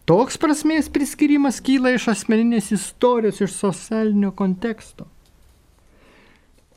Toks 0.06 0.38
prasmės 0.38 0.92
priskirimas 0.94 1.58
kyla 1.65 1.96
iš 1.96 2.06
asmeninės 2.13 2.70
istorijos, 2.75 3.42
iš 3.42 3.56
socialinio 3.58 4.30
konteksto. 4.38 5.08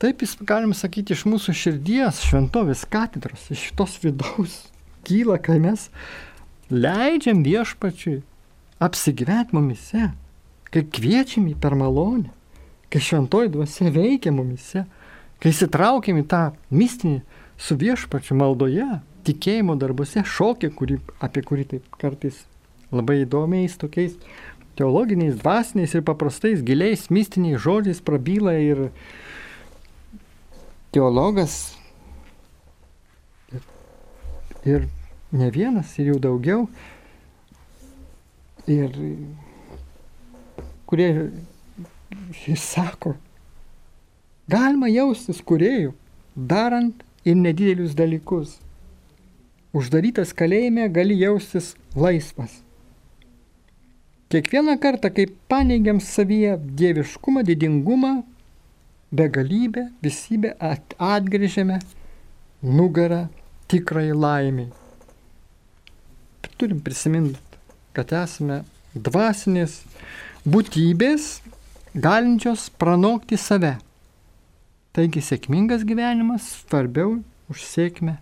Taip 0.00 0.24
jis, 0.24 0.38
galim 0.40 0.72
sakyti, 0.72 1.12
iš 1.12 1.26
mūsų 1.28 1.52
širdies, 1.60 2.24
šventovės 2.30 2.88
katedros, 2.88 3.44
iš 3.52 3.68
tos 3.76 4.00
vidaus 4.00 4.62
kyla, 5.04 5.36
kai 5.36 5.60
mes 5.60 5.90
leidžiam 6.72 7.44
viešpačiui 7.44 8.22
apsigyventi 8.80 9.52
mumise, 9.52 10.14
kai 10.72 10.88
kviečiam 10.96 11.44
į 11.52 11.58
per 11.60 11.76
malonę, 11.76 12.32
kai 12.88 13.04
šventoji 13.04 13.52
dvasia 13.52 13.92
veikia 13.92 14.32
mumise, 14.32 14.88
Kai 15.42 15.52
įsitraukiam 15.52 16.22
į 16.22 16.26
tą 16.30 16.42
mistinį 16.72 17.20
su 17.60 17.76
viešpačiu 17.78 18.36
maldoje, 18.38 18.86
tikėjimo 19.26 19.76
darbuose, 19.80 20.22
šokį, 20.24 20.70
kurį, 20.78 20.98
apie 21.24 21.42
kurį 21.44 21.66
taip 21.72 21.96
kartais 22.00 22.44
labai 22.94 23.22
įdomiais 23.24 23.74
tokiais 23.80 24.14
teologiniais, 24.76 25.36
dvasiniais 25.40 25.94
ir 25.96 26.04
paprastais, 26.04 26.62
giliais, 26.62 27.08
mistiniais 27.10 27.60
žodžiais 27.62 28.02
prabyla 28.04 28.54
ir 28.60 28.82
teologas 30.92 31.74
ir, 33.52 33.64
ir 34.68 34.86
ne 35.32 35.50
vienas, 35.50 35.96
ir 35.98 36.12
jau 36.12 36.18
daugiau, 36.28 36.66
ir 38.68 38.92
kurie 40.86 41.10
sako, 42.60 43.16
Galima 44.46 44.86
jaustis 44.86 45.40
kuriejų, 45.42 45.90
darant 46.36 47.00
ir 47.26 47.34
nedidelius 47.34 47.96
dalykus. 47.98 48.60
Uždarytas 49.74 50.30
kalėjime 50.36 50.86
gali 50.94 51.16
jaustis 51.18 51.72
laisvas. 51.98 52.60
Kiekvieną 54.30 54.76
kartą, 54.82 55.10
kai 55.10 55.26
paneigiam 55.50 55.98
savyje 56.02 56.56
dieviškumą, 56.78 57.42
didingumą, 57.46 58.12
begalybę, 59.14 59.88
visybę, 60.02 60.54
at, 60.58 60.94
atgrėžiame 60.98 61.78
nugarą 62.62 63.26
tikrai 63.70 64.12
laimiai. 64.14 64.70
Turim 66.56 66.78
prisiminti, 66.80 67.36
kad 67.92 68.14
esame 68.16 68.62
dvasinės 68.94 69.82
būtybės, 70.48 71.26
galinčios 71.92 72.70
pranokti 72.80 73.36
save. 73.36 73.74
Taigi 74.96 75.20
sėkmingas 75.20 75.82
gyvenimas 75.84 76.46
svarbiau 76.62 77.18
už 77.52 77.64
sėkmę 77.68 78.14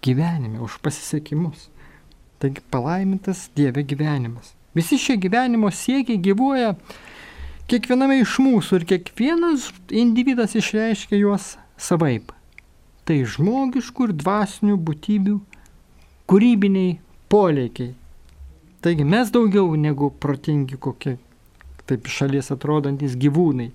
gyvenime, 0.00 0.60
už 0.62 0.76
pasisekimus. 0.78 1.68
Taigi 2.38 2.62
palaimintas 2.70 3.48
Dieve 3.56 3.82
gyvenimas. 3.82 4.54
Visi 4.74 4.98
šie 4.98 5.16
gyvenimo 5.18 5.70
siekiai 5.74 6.20
gyvuoja 6.22 6.76
kiekviename 7.66 8.20
iš 8.22 8.36
mūsų 8.42 8.80
ir 8.80 8.86
kiekvienas 8.92 9.66
individas 9.90 10.54
išreiškia 10.58 11.18
juos 11.20 11.56
savaip. 11.74 12.30
Tai 13.02 13.18
žmogiškų 13.34 14.08
ir 14.08 14.14
dvasinių 14.22 14.78
būtybių 14.78 15.36
kūrybiniai 16.30 16.94
polėkiai. 17.32 17.92
Taigi 18.82 19.04
mes 19.06 19.34
daugiau 19.34 19.74
negu 19.78 20.10
protingi 20.22 20.78
kokie, 20.78 21.16
taip 21.86 22.06
šalies 22.06 22.54
atrodantis 22.54 23.18
gyvūnai. 23.18 23.72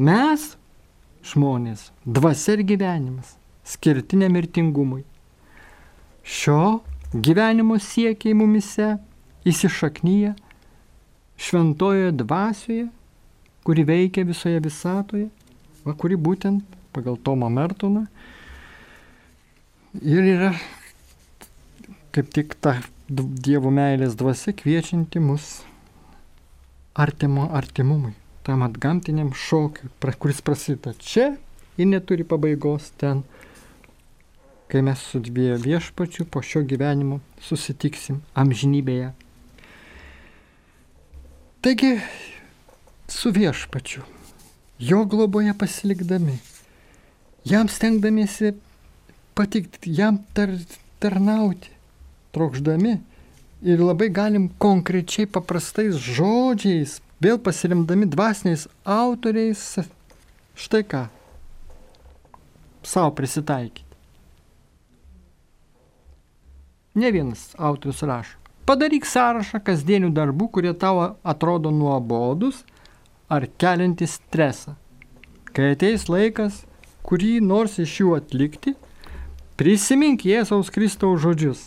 Mes 0.00 0.50
žmonės, 1.26 1.90
dvasia 2.04 2.56
ir 2.56 2.64
gyvenimas, 2.66 3.36
skirti 3.64 4.18
nemirtingumui. 4.20 5.04
Šio 6.22 6.82
gyvenimo 7.14 7.78
siekiai 7.82 8.34
mumise 8.38 8.96
įsišaknyja 9.48 10.34
šventojoje 11.42 12.12
dvasioje, 12.18 12.86
kuri 13.66 13.84
veikia 13.86 14.26
visoje 14.26 14.60
visatoje, 14.62 15.28
va, 15.86 15.94
kuri 15.98 16.18
būtent 16.18 16.78
pagal 16.94 17.18
Tomą 17.24 17.50
Mertoną 17.50 18.06
ir 20.02 20.24
yra 20.36 20.52
kaip 22.12 22.32
tik 22.34 22.58
ta 22.60 22.78
Dievo 23.12 23.68
meilės 23.74 24.14
dvasia 24.16 24.54
kviečianti 24.56 25.20
mus 25.20 25.58
artimo 26.96 27.48
artimumui 27.52 28.14
tam 28.42 28.62
atgamtiniam 28.62 29.32
šokiui, 29.34 29.90
kuris 30.18 30.40
prasideda 30.42 30.94
čia 30.98 31.32
ir 31.76 31.86
neturi 31.86 32.24
pabaigos 32.24 32.90
ten, 33.00 33.22
kai 34.68 34.82
mes 34.82 34.98
su 34.98 35.20
dviejo 35.20 35.58
viešpačiu 35.62 36.26
po 36.26 36.42
šio 36.42 36.62
gyvenimo 36.64 37.20
susitiksim 37.44 38.22
amžinybėje. 38.34 39.12
Taigi, 41.62 41.92
su 43.08 43.30
viešpačiu, 43.30 44.02
jo 44.78 45.04
globoje 45.04 45.54
pasilikdami, 45.58 46.38
jam 47.44 47.68
stengdamiesi 47.68 48.54
patikti, 49.38 49.92
jam 49.94 50.18
tar, 50.34 50.50
tarnauti, 50.98 51.70
trokšdami 52.34 52.96
ir 53.62 53.84
labai 53.84 54.08
galim 54.10 54.48
konkrečiai 54.58 55.28
paprastais 55.30 55.94
žodžiais 55.94 56.98
vėl 57.22 57.38
pasirimdami 57.38 58.08
dvasiniais 58.10 58.66
autoriais, 58.84 59.62
štai 60.58 60.82
ką, 60.82 61.06
savo 62.82 63.14
prisitaikyti. 63.14 63.86
Ne 66.94 67.08
vienas 67.14 67.54
autorius 67.56 68.02
rašo. 68.04 68.36
Padaryk 68.68 69.06
sąrašą 69.08 69.58
kasdienių 69.64 70.12
darbų, 70.14 70.50
kurie 70.54 70.72
tau 70.76 71.00
atrodo 71.24 71.72
nuobodus 71.74 72.60
ar 73.32 73.46
keliantis 73.58 74.18
stresą. 74.20 74.76
Kai 75.56 75.72
ateis 75.72 76.04
laikas, 76.12 76.62
kurį 77.02 77.40
nors 77.44 77.78
iš 77.82 77.96
jų 78.02 78.12
atlikti, 78.18 78.74
prisimink 79.56 80.26
Jėzaus 80.28 80.70
Kristaus 80.72 81.24
žodžius. 81.24 81.64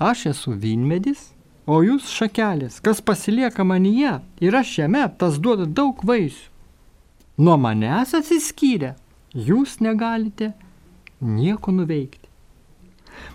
Aš 0.00 0.26
esu 0.32 0.56
vynmedis, 0.56 1.31
O 1.66 1.78
jūs 1.86 2.08
šakelės, 2.10 2.80
kas 2.82 2.98
pasilieka 3.00 3.62
manyje 3.62 4.16
ir 4.42 4.56
aš 4.58 4.78
jame, 4.80 5.04
tas 5.18 5.38
duoda 5.38 5.66
daug 5.66 6.00
vaisių. 6.02 6.50
Nuo 7.38 7.54
manęs 7.56 8.12
atsiskyrę, 8.18 8.96
jūs 9.32 9.78
negalite 9.80 10.52
nieko 11.22 11.72
nuveikti. 11.72 12.28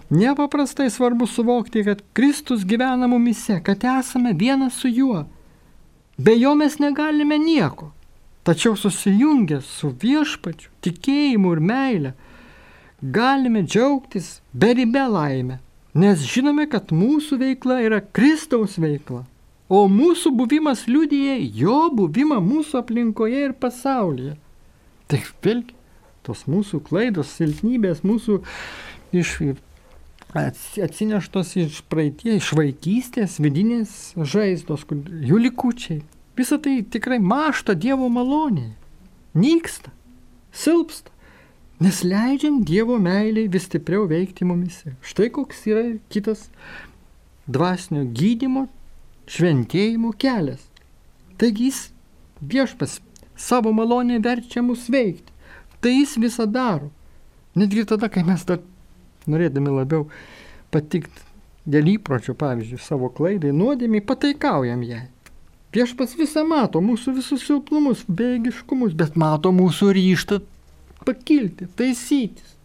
Nepaprastai 0.10 0.90
svarbu 0.92 1.28
suvokti, 1.28 1.84
kad 1.84 2.04
Kristus 2.14 2.66
gyvena 2.68 3.08
mumise, 3.08 3.62
kad 3.64 3.84
esame 3.84 4.34
vienas 4.34 4.74
su 4.74 4.88
juo. 4.88 5.26
Be 6.18 6.36
jo 6.40 6.56
mes 6.56 6.80
negalime 6.80 7.38
nieko. 7.40 7.92
Tačiau 8.44 8.76
susijungę 8.80 9.62
su 9.62 9.92
viešpačiu, 10.02 10.70
tikėjimu 10.84 11.52
ir 11.56 11.60
meile, 11.60 12.14
galime 13.02 13.64
džiaugtis 13.64 14.38
beribę 14.54 15.04
laimę, 15.12 15.60
nes 15.98 16.22
žinome, 16.30 16.68
kad 16.70 16.94
mūsų 16.94 17.40
veikla 17.42 17.80
yra 17.86 18.00
Kristaus 18.02 18.78
veikla, 18.82 19.24
o 19.68 19.86
mūsų 19.92 20.32
buvimas 20.38 20.86
liudyje 20.88 21.40
jo 21.60 21.88
buvimą 21.98 22.38
mūsų 22.44 22.82
aplinkoje 22.84 23.48
ir 23.50 23.56
pasaulyje. 23.58 24.36
Tai 25.08 25.22
vėlgi, 25.44 25.76
tos 26.28 26.46
mūsų 26.52 26.82
klaidos, 26.88 27.32
silpnybės, 27.40 28.04
mūsų 28.08 28.42
iš, 29.16 29.34
atsineštos 30.36 31.56
iš 31.64 31.82
praeities, 31.90 32.42
iš 32.42 32.54
vaikystės, 32.60 33.40
vidinės 33.44 33.98
žaizdos, 34.18 34.86
jų 34.88 35.42
likučiai. 35.48 36.02
Visą 36.38 36.60
tai 36.62 36.80
tikrai 36.86 37.18
mašta 37.18 37.74
Dievo 37.74 38.12
maloniai, 38.14 38.76
nyksta, 39.34 39.90
silpsta, 40.54 41.10
nes 41.84 42.02
leidžiam 42.04 42.62
Dievo 42.66 42.98
meiliai 43.02 43.50
vis 43.52 43.68
stipriau 43.68 44.08
veikti 44.10 44.46
mumise. 44.46 44.96
Štai 45.06 45.30
koks 45.34 45.66
yra 45.70 45.84
kitas 46.14 46.48
dvasinio 47.48 48.06
gydimo, 48.18 48.66
šventėjimo 49.30 50.14
kelias. 50.20 50.64
Taigi 51.38 51.70
jis 51.70 51.82
viešpas 52.42 53.00
savo 53.38 53.74
malonę 53.74 54.20
verčia 54.24 54.64
mus 54.66 54.88
veikti. 54.90 55.34
Tai 55.82 55.94
jis 55.94 56.18
visą 56.18 56.48
daro. 56.50 56.90
Netgi 57.58 57.86
tada, 57.86 58.10
kai 58.10 58.24
mes 58.26 58.44
dar 58.46 58.60
norėdami 59.30 59.74
labiau 59.74 60.08
patikti 60.74 61.26
dėl 61.68 61.94
įpročio, 61.98 62.34
pavyzdžiui, 62.40 62.80
savo 62.82 63.10
klaidai, 63.14 63.52
nuodėmiai, 63.54 64.06
pataikaujam 64.06 64.84
jai. 64.88 65.08
Viešpas 65.76 66.16
visą 66.18 66.46
mato, 66.48 66.80
mūsų 66.82 67.18
visus 67.18 67.44
silpnumus, 67.46 68.06
bėgiškumus, 68.08 68.96
bet 68.98 69.18
mato 69.20 69.52
mūsų 69.54 69.92
ryštą 69.98 70.40
pakilti, 71.08 71.68
taisytis. 71.80 72.56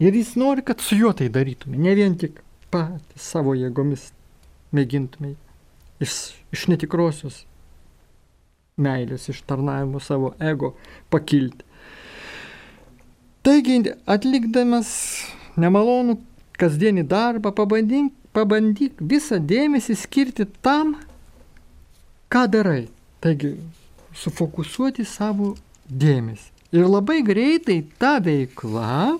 Ir 0.00 0.16
jis 0.16 0.32
nori, 0.40 0.64
kad 0.64 0.80
su 0.80 0.96
juo 0.96 1.12
tai 1.16 1.28
darytume, 1.32 1.76
ne 1.76 1.92
vien 1.96 2.16
tik 2.20 2.40
patys 2.72 3.26
savo 3.34 3.52
jėgomis 3.58 4.06
mėgintume 4.76 5.34
iš, 6.00 6.14
iš 6.54 6.66
netikrosios 6.72 7.42
meilės, 8.80 9.28
iš 9.28 9.42
tarnavimo 9.48 10.00
savo 10.00 10.32
ego 10.40 10.72
pakilti. 11.12 11.66
Taigi, 13.44 13.80
atlikdamas 14.08 14.90
nemalonų 15.60 16.18
kasdienį 16.60 17.06
darbą, 17.08 17.52
pabandyk, 17.56 18.12
pabandyk 18.36 19.00
visą 19.00 19.40
dėmesį 19.40 19.96
skirti 19.96 20.46
tam, 20.64 20.94
ką 22.32 22.46
darai. 22.52 22.86
Taigi, 23.20 23.54
sufokusuoti 24.16 25.04
savo 25.08 25.54
dėmesį. 25.88 26.59
Ir 26.70 26.86
labai 26.86 27.18
greitai 27.26 27.80
ta 27.98 28.18
veikla 28.22 29.18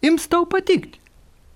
ims 0.00 0.24
tau 0.32 0.46
patikti. 0.48 0.96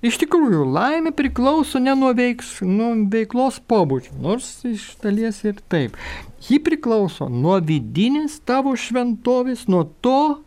Iš 0.02 0.16
tikrųjų, 0.18 0.64
laimė 0.66 1.12
priklauso 1.14 1.78
ne 1.78 1.92
nuo, 1.94 2.10
veiks, 2.18 2.56
nuo 2.66 2.90
veiklos 3.06 3.60
pobūdžio, 3.70 4.16
nors 4.18 4.48
iš 4.66 4.88
dalies 4.98 5.38
ir 5.46 5.60
taip. 5.70 5.94
Ji 6.42 6.58
priklauso 6.58 7.28
nuo 7.30 7.60
vidinės 7.62 8.40
tavo 8.42 8.74
šventovės, 8.74 9.68
nuo 9.70 9.84
to, 10.02 10.42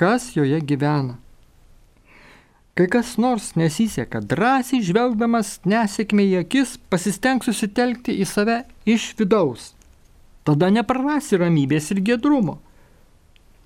kas 0.00 0.30
joje 0.32 0.62
gyvena. 0.64 1.18
Kai 2.76 2.88
kas 2.92 3.14
nors 3.20 3.52
nesiseka, 3.56 4.22
drąsiai 4.24 4.80
žvelgdamas 4.84 5.58
nesėkmė 5.68 6.26
į 6.32 6.34
akis, 6.42 6.74
pasistengs 6.92 7.48
susitelkti 7.48 8.16
į 8.16 8.26
save 8.28 8.62
iš 8.88 9.10
vidaus. 9.20 9.74
Tada 10.44 10.72
neprarasi 10.72 11.36
ramybės 11.40 11.92
ir 11.92 12.00
gedrumo. 12.04 12.58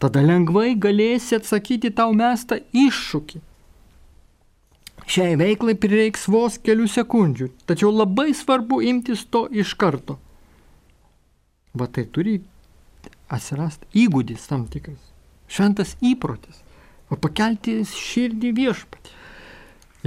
Tada 0.01 0.23
lengvai 0.25 0.75
galėsi 0.81 1.37
atsakyti 1.37 1.91
tau 1.97 2.15
mestą 2.17 2.61
iššūkį. 2.73 3.43
Šiai 5.11 5.37
veiklai 5.41 5.75
prireiks 5.81 6.29
vos 6.31 6.57
kelių 6.63 6.87
sekundžių, 6.89 7.51
tačiau 7.69 7.91
labai 7.93 8.31
svarbu 8.37 8.81
imtis 8.87 9.27
to 9.27 9.47
iš 9.51 9.75
karto. 9.81 10.17
Va 11.75 11.87
tai 11.91 12.07
turi 12.07 12.39
atsirasti 13.31 13.91
įgūdis 14.07 14.49
tam 14.51 14.67
tikras, 14.71 15.03
šventas 15.51 15.97
įprotis 16.01 16.63
o 17.11 17.19
pakelti 17.19 17.81
širdį 17.87 18.53
viešpatį. 18.59 19.17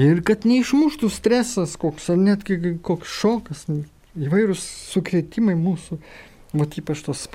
Ir 0.04 0.24
kad 0.26 0.48
neišmuštų 0.50 1.10
stresas 1.14 1.76
koks, 1.80 2.08
ar 2.10 2.18
net 2.18 2.48
koks 2.86 3.12
šokas, 3.20 3.68
įvairūs 4.18 4.64
sukretimai 4.94 5.54
mūsų, 5.60 6.00
o 6.54 6.66
ypač 6.66 7.04
tos 7.06 7.28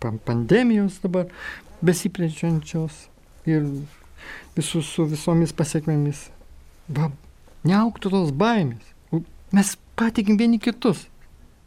pandemijos 0.00 1.00
dabar 1.02 1.30
besiplečiančios 1.84 3.06
ir 3.48 3.64
visus 4.56 4.88
su 4.92 5.06
visomis 5.08 5.52
pasiekmėmis. 5.56 6.28
Va, 6.88 7.10
neauktų 7.66 8.12
tos 8.12 8.32
baimės. 8.32 8.94
Mes 9.54 9.76
patikim 9.96 10.38
vieni 10.38 10.58
kitus. 10.62 11.06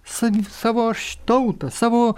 Savi, 0.10 0.42
savo 0.50 0.88
tautą, 1.30 1.70
savo 1.70 2.16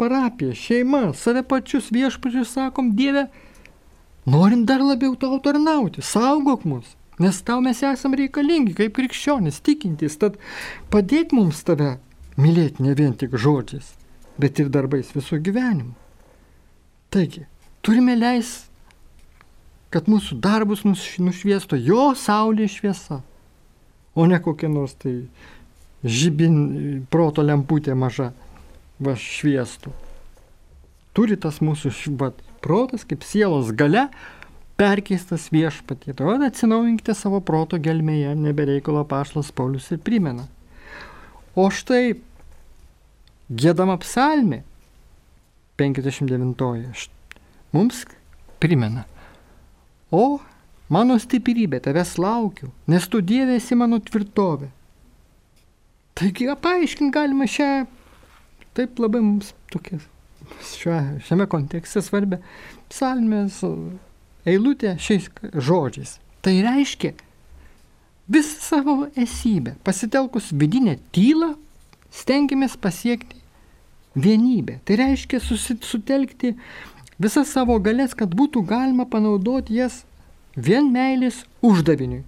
parapiją, 0.00 0.56
šeimą, 0.56 1.02
save 1.14 1.44
pačius 1.46 1.92
viešpačius 1.94 2.56
sakom, 2.56 2.90
Dieve, 2.98 3.28
Norim 4.26 4.66
dar 4.66 4.80
labiau 4.80 5.14
tau 5.16 5.38
tarnauti, 5.40 6.02
saugok 6.02 6.64
mus, 6.64 6.84
nes 7.18 7.40
tau 7.42 7.62
mes 7.64 7.80
esam 7.82 8.12
reikalingi 8.14 8.76
kaip 8.76 8.92
krikščionis, 8.98 9.62
tikintys, 9.64 10.18
tad 10.20 10.36
padėk 10.92 11.32
mums 11.32 11.62
tave 11.64 11.94
mylėti 12.36 12.84
ne 12.84 12.92
vien 12.98 13.16
tik 13.16 13.32
žodžiais, 13.40 13.88
bet 14.40 14.60
ir 14.62 14.70
darbais 14.72 15.12
visų 15.14 15.40
gyvenimų. 15.44 15.94
Taigi, 17.10 17.46
turime 17.82 18.14
leis, 18.18 18.70
kad 19.90 20.06
mūsų 20.10 20.38
darbus 20.42 20.84
nušviesto 20.86 21.78
jo 21.78 22.12
saulė 22.18 22.68
šviesa, 22.70 23.20
o 24.14 24.26
ne 24.30 24.38
kokia 24.42 24.70
nors 24.70 24.94
tai 24.98 25.16
žibin 26.04 27.06
proto 27.10 27.42
lemputė 27.44 27.96
maža 27.98 28.30
va 29.02 29.16
šviestų. 29.18 29.92
Turi 31.16 31.36
tas 31.40 31.58
mūsų 31.64 32.14
vat, 32.20 32.38
protas 32.62 33.02
kaip 33.08 33.24
sielos 33.26 33.72
gale 33.74 34.06
perkeistas 34.80 35.48
viešpatie. 35.52 36.14
Todėl 36.16 36.46
atsinaujinkite 36.46 37.16
savo 37.16 37.42
proto 37.44 37.80
gelmėje, 37.82 38.36
nebereikalo 38.38 39.02
pašlas 39.08 39.50
Paulius 39.52 39.90
ir 39.92 40.00
primena. 40.04 40.46
O 41.58 41.66
štai 41.74 42.14
gėdama 43.50 43.98
psalmė 44.00 44.62
59 45.80 47.08
mums 47.74 48.04
primena. 48.62 49.06
O 50.10 50.40
mano 50.90 51.16
stiprybė, 51.22 51.80
tavęs 51.82 52.16
laukiu, 52.18 52.70
nes 52.90 53.06
tu 53.08 53.22
dievėsi 53.22 53.78
mano 53.78 54.00
tvirtovė. 54.02 54.70
Taigi, 56.18 56.50
paaiškinti 56.62 57.14
galima 57.14 57.46
šią 57.48 57.70
taip 58.76 58.98
labai 59.00 59.22
mums 59.24 59.54
tokias 59.72 60.06
šiuo, 60.76 60.98
šiame 61.26 61.46
kontekste 61.50 62.02
svarbia 62.04 62.40
psalmės 62.90 63.60
eilutė 64.48 64.96
šiais 65.00 65.28
žodžiais. 65.54 66.18
Tai 66.44 66.54
reiškia 66.64 67.14
visą 68.30 68.60
savo 68.64 68.96
esybę, 69.18 69.76
pasitelkus 69.84 70.50
vidinę 70.56 70.96
tylą, 71.14 71.54
stengiamės 72.14 72.76
pasiekti 72.80 73.39
vienybę. 74.16 74.78
Tai 74.84 74.96
reiškia 75.00 75.40
sutelkti 75.40 76.54
visas 77.20 77.52
savo 77.52 77.78
galės, 77.82 78.16
kad 78.16 78.34
būtų 78.34 78.64
galima 78.66 79.06
panaudoti 79.06 79.78
jas 79.80 80.02
vien 80.56 80.90
meilės 80.92 81.44
uždaviniui. 81.62 82.24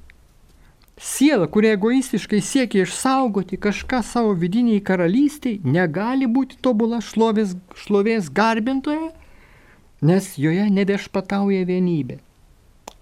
Siela, 1.02 1.48
kuri 1.50 1.72
egoistiškai 1.74 2.38
siekia 2.44 2.84
išsaugoti 2.84 3.56
kažką 3.58 4.02
savo 4.06 4.36
vidiniai 4.38 4.82
karalystiai, 4.84 5.58
negali 5.64 6.28
būti 6.30 6.60
tobula 6.62 7.00
šlovės, 7.02 7.56
šlovės 7.74 8.28
garbintoje, 8.30 9.10
nes 10.04 10.28
joje 10.38 10.68
nebešpatauja 10.70 11.64
vienybė. 11.66 12.20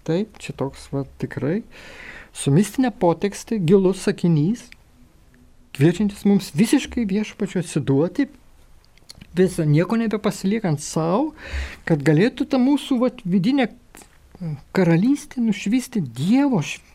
Taip, 0.07 0.39
čia 0.41 0.55
toks 0.57 0.87
va, 0.89 1.03
tikrai 1.21 1.61
su 2.33 2.51
mistinė 2.53 2.89
potekstė 2.95 3.59
gilus 3.59 4.05
sakinys, 4.07 4.63
kviečiantis 5.75 6.23
mums 6.25 6.51
visiškai 6.57 7.05
viešpačiu 7.09 7.61
atsiduoti, 7.61 8.27
visą 9.37 9.65
nieko 9.67 9.97
nebepasiliekant 9.99 10.81
savo, 10.83 11.31
kad 11.87 12.03
galėtų 12.03 12.47
ta 12.51 12.59
mūsų 12.61 12.97
va, 13.01 13.11
vidinė 13.25 13.69
karalystė 14.75 15.43
nušvisti 15.43 16.01
Dievo 16.01 16.63
šviesą 16.65 16.89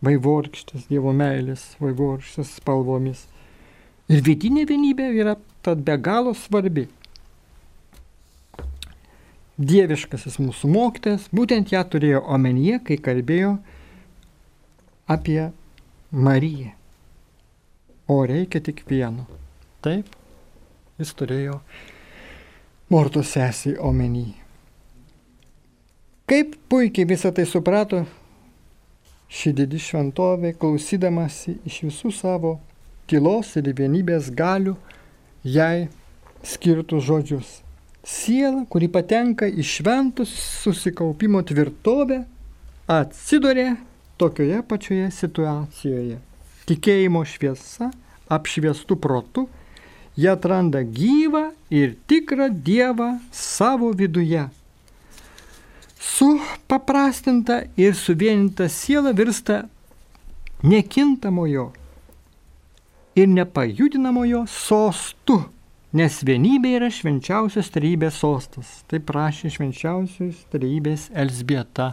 vaivorykštės, 0.00 0.86
Dievo 0.88 1.12
meilės 1.12 1.74
vaivorykštės 1.80 2.54
spalvomis. 2.60 3.26
Ir 4.08 4.22
vidinė 4.24 4.64
vienybė 4.68 5.10
yra 5.20 5.36
tad 5.64 5.84
be 5.84 5.98
galo 6.00 6.32
svarbi. 6.34 6.88
dieviškasis 9.60 10.38
mūsų 10.40 10.70
mokytas, 10.72 11.26
būtent 11.36 11.72
ją 11.74 11.82
turėjo 11.92 12.22
omenyje, 12.32 12.78
kai 12.86 12.96
kalbėjo 12.96 13.58
apie 15.10 15.50
Mariją. 16.10 16.72
O 18.10 18.22
reikia 18.26 18.62
tik 18.64 18.82
vieno. 18.88 19.26
Taip, 19.84 20.08
jis 21.00 21.12
turėjo 21.16 21.58
Mortos 22.90 23.34
sesį 23.36 23.76
omeny. 23.86 24.32
Kaip 26.30 26.56
puikiai 26.70 27.06
visą 27.10 27.30
tai 27.34 27.44
suprato 27.46 28.04
ši 29.30 29.52
didi 29.54 29.78
šventovė, 29.78 30.52
klausydamasi 30.58 31.56
iš 31.66 31.80
visų 31.86 32.10
savo 32.14 32.56
tylos 33.10 33.54
ir 33.58 33.70
vienybės 33.78 34.30
galių, 34.34 34.74
jai 35.46 35.88
skirtus 36.46 37.06
žodžius. 37.06 37.50
Siela, 38.06 38.64
kuri 38.70 38.88
patenka 38.88 39.46
į 39.46 39.64
šventus 39.66 40.32
susikaupimo 40.64 41.42
tvirtovę, 41.46 42.22
atsidurė 42.90 43.74
tokioje 44.18 44.62
pačioje 44.66 45.10
situacijoje. 45.14 46.18
Tikėjimo 46.70 47.22
šviesa, 47.26 47.90
apšviestų 48.30 48.96
protų, 49.02 49.46
jie 50.20 50.30
atranda 50.32 50.82
gyvą 50.84 51.44
ir 51.72 51.94
tikrą 52.10 52.48
Dievą 52.66 53.10
savo 53.32 53.92
viduje. 53.96 54.48
Su 56.00 56.28
paprastinta 56.68 57.62
ir 57.76 57.94
suvieninta 57.96 58.68
siela 58.68 59.12
virsta 59.16 59.62
nekintamojo 60.62 61.70
ir 63.16 63.28
nepajudinamojo 63.28 64.44
sostu 64.48 65.40
nes 65.96 66.20
vienybė 66.26 66.76
yra 66.78 66.90
švenčiausios 66.92 67.70
trybės 67.74 68.20
sostas. 68.22 68.80
Tai 68.90 69.00
prašė 69.02 69.50
švenčiausios 69.56 70.44
trybės 70.52 71.08
Elsbieta. 71.18 71.92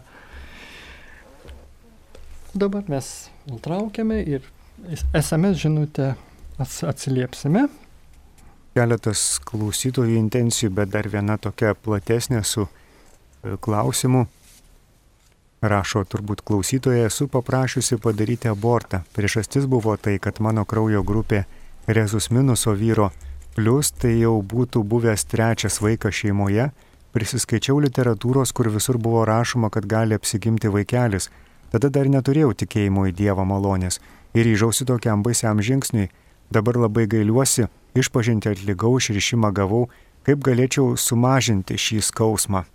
Dabar 2.58 2.86
mes 2.90 3.30
nutraukiame 3.50 4.22
ir 4.26 4.46
SMS 4.94 5.62
žinutę 5.62 6.14
atsiliepsime. 6.58 7.68
Keletas 8.78 9.40
klausytojų 9.42 10.20
intencijų, 10.20 10.70
bet 10.78 10.92
dar 10.94 11.08
viena 11.10 11.40
tokia 11.42 11.72
platesnė 11.74 12.44
su 12.46 12.68
e, 12.68 13.56
klausimu. 13.58 14.28
Rašo 15.66 16.04
turbūt 16.06 16.44
klausytoja, 16.46 17.08
esu 17.10 17.26
paprašiusi 17.34 17.98
padaryti 17.98 18.52
abortą. 18.52 19.02
Priežastis 19.18 19.66
buvo 19.66 19.96
tai, 19.98 20.20
kad 20.22 20.38
mano 20.46 20.62
kraujo 20.70 21.02
grupė 21.02 21.48
rezus 21.90 22.30
minuso 22.30 22.76
vyro 22.78 23.10
Plius 23.58 23.90
tai 23.90 24.12
jau 24.20 24.36
būtų 24.46 24.84
buvęs 24.86 25.24
trečias 25.26 25.80
vaikas 25.82 26.14
šeimoje, 26.14 26.68
prisiskaičiau 27.18 27.80
literatūros, 27.82 28.52
kur 28.54 28.70
visur 28.70 29.00
buvo 29.02 29.24
rašoma, 29.26 29.72
kad 29.74 29.88
gali 29.90 30.14
apsigimti 30.14 30.70
vaikelis. 30.70 31.32
Tada 31.74 31.90
dar 31.90 32.06
neturėjau 32.06 32.52
tikėjimo 32.54 33.08
į 33.10 33.16
Dievo 33.18 33.48
malonės 33.50 33.98
ir 34.38 34.46
ryžausi 34.46 34.86
tokiam 34.86 35.26
baisiam 35.26 35.58
žingsniui. 35.58 36.12
Dabar 36.54 36.78
labai 36.84 37.08
gailiuosi, 37.10 37.66
išpažinti 38.02 38.52
atlikau, 38.52 38.96
išrišimą 39.00 39.52
gavau, 39.56 39.88
kaip 40.28 40.42
galėčiau 40.44 40.96
sumažinti 41.00 41.78
šį 41.80 42.02
skausmą. 42.10 42.66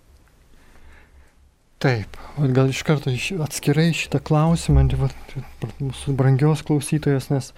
Taip, 1.83 2.15
gal 2.55 2.69
iš 2.71 2.79
karto 2.87 3.11
atskirai 3.43 3.89
šitą 3.91 4.21
klausimą, 4.23 4.85
mūsų 5.83 6.13
brangios 6.15 6.63
klausytojas, 6.63 7.27
nes 7.33 7.49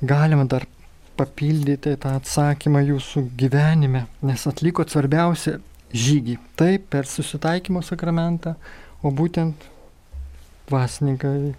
galima 0.00 0.46
dar 0.48 0.64
papildyti 1.20 1.92
tą 2.00 2.14
atsakymą 2.16 2.80
jūsų 2.86 3.26
gyvenime, 3.36 4.06
nes 4.24 4.46
atliko 4.48 4.86
svarbiausią 4.88 5.58
žygį. 5.92 6.38
Taip, 6.56 6.88
per 6.94 7.08
susitaikymo 7.10 7.82
sakramentą, 7.84 8.54
o 9.04 9.12
būtent 9.12 9.68
dvasininkai 10.70 11.52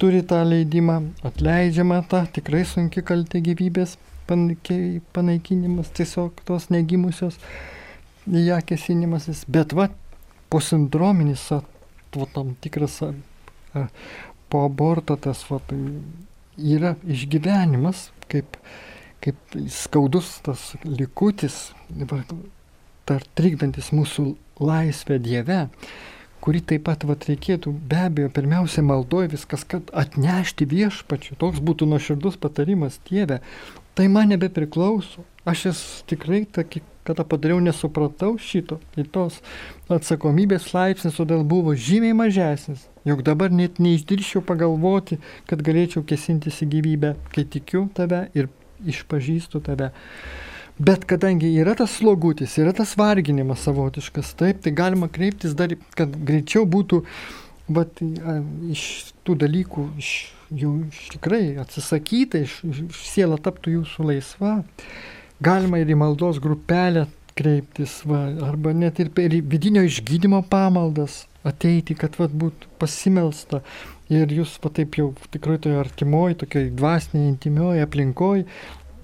turi 0.00 0.24
tą 0.26 0.40
leidimą, 0.48 0.98
atleidžiama 1.30 2.00
ta 2.10 2.24
tikrai 2.34 2.64
sunki 2.66 3.04
kaltė 3.06 3.44
gyvybės 3.44 3.94
panaikinimas, 4.28 5.92
tiesiog 5.96 6.40
tos 6.48 6.70
negimusios 6.72 7.38
į 8.30 8.46
ją 8.48 8.58
kesinimasis, 8.66 9.44
bet 9.52 9.74
va, 9.76 9.90
po 10.52 10.60
sindrominis, 10.64 11.44
va, 11.52 12.28
tam 12.32 12.54
tikras 12.64 13.00
a, 13.04 13.12
a, 13.74 13.86
po 14.48 14.64
aborto 14.68 15.18
tas 15.20 15.44
va, 15.50 15.60
yra 16.56 16.94
išgyvenimas, 17.10 18.08
kaip 18.32 18.58
kaip 19.24 19.56
skaudus 19.72 20.38
tas 20.44 20.72
likutis, 20.84 21.70
dar 23.08 23.24
trikdantis 23.36 23.88
mūsų 23.94 24.34
laisvę 24.60 25.18
Dieve, 25.22 25.64
kuri 26.44 26.60
taip 26.60 26.84
pat 26.88 27.06
vat, 27.08 27.24
reikėtų 27.30 27.72
be 27.88 28.02
abejo 28.04 28.32
pirmiausia 28.36 28.84
maldoje 28.84 29.32
viskas, 29.32 29.64
kad 29.68 29.88
atnešti 29.96 30.68
viešpačiu, 30.68 31.38
toks 31.40 31.62
būtų 31.64 31.88
nuoširdus 31.88 32.36
patarimas 32.40 33.00
Dieve, 33.08 33.40
tai 33.94 34.08
man 34.08 34.28
nebepriklauso. 34.32 35.24
Aš 35.44 35.66
esu 35.70 36.04
tikrai, 36.08 36.44
tokį, 36.48 36.80
kada 37.04 37.24
padariau, 37.28 37.60
nesupratau 37.60 38.38
šito. 38.40 38.78
Ir 38.96 39.10
tos 39.12 39.42
atsakomybės 39.92 40.70
laipsnis 40.72 41.18
todėl 41.20 41.44
buvo 41.44 41.74
žymiai 41.76 42.16
mažesnis. 42.16 42.86
Juk 43.04 43.20
dabar 43.26 43.52
net 43.52 43.76
neišdirščiau 43.84 44.40
pagalvoti, 44.48 45.20
kad 45.50 45.60
galėčiau 45.64 46.04
kesintis 46.08 46.62
į 46.64 46.70
gyvybę, 46.78 47.12
kai 47.34 47.44
tikiu 47.44 47.84
tave 47.94 48.24
ir 48.32 48.48
išpažįstu 48.88 49.60
tave. 49.66 49.92
Bet 50.80 51.04
kadangi 51.06 51.52
yra 51.60 51.76
tas 51.78 51.92
slogutis, 52.00 52.56
yra 52.58 52.72
tas 52.74 52.96
varginimas 52.98 53.62
savotiškas, 53.62 54.32
taip, 54.40 54.64
tai 54.64 54.72
galima 54.74 55.06
kreiptis 55.12 55.52
dar, 55.54 55.76
kad 55.94 56.16
greičiau 56.26 56.64
būtų 56.66 57.04
bet, 57.68 58.00
iš 58.72 59.12
tų 59.24 59.36
dalykų 59.44 59.86
iš, 60.00 60.10
iš 60.58 61.08
tikrai 61.16 61.56
atsisakyta, 61.62 62.44
iš, 62.46 62.60
iš 62.70 63.02
siela 63.08 63.38
taptų 63.40 63.78
jūsų 63.80 64.08
laisva. 64.10 64.54
Galima 65.44 65.80
ir 65.82 65.90
į 65.90 65.98
maldos 65.98 66.38
grupelę 66.42 67.08
kreiptis, 67.34 68.00
va, 68.06 68.28
arba 68.46 68.72
net 68.76 69.00
ir 69.02 69.10
per 69.14 69.34
vidinio 69.34 69.82
išgydymo 69.82 70.44
pamaldas 70.50 71.24
ateiti, 71.44 71.96
kad 71.98 72.14
vat, 72.20 72.30
būtų 72.30 72.70
pasimelsta. 72.80 73.64
Ir 74.12 74.30
jūs 74.30 74.54
va 74.62 74.70
taip 74.76 74.96
jau 75.00 75.10
tikrai 75.32 75.58
toje 75.58 75.80
artimoje, 75.80 76.38
tokiai 76.44 76.70
dvasinėje, 76.70 77.34
intimioje 77.34 77.84
aplinkoje 77.84 78.46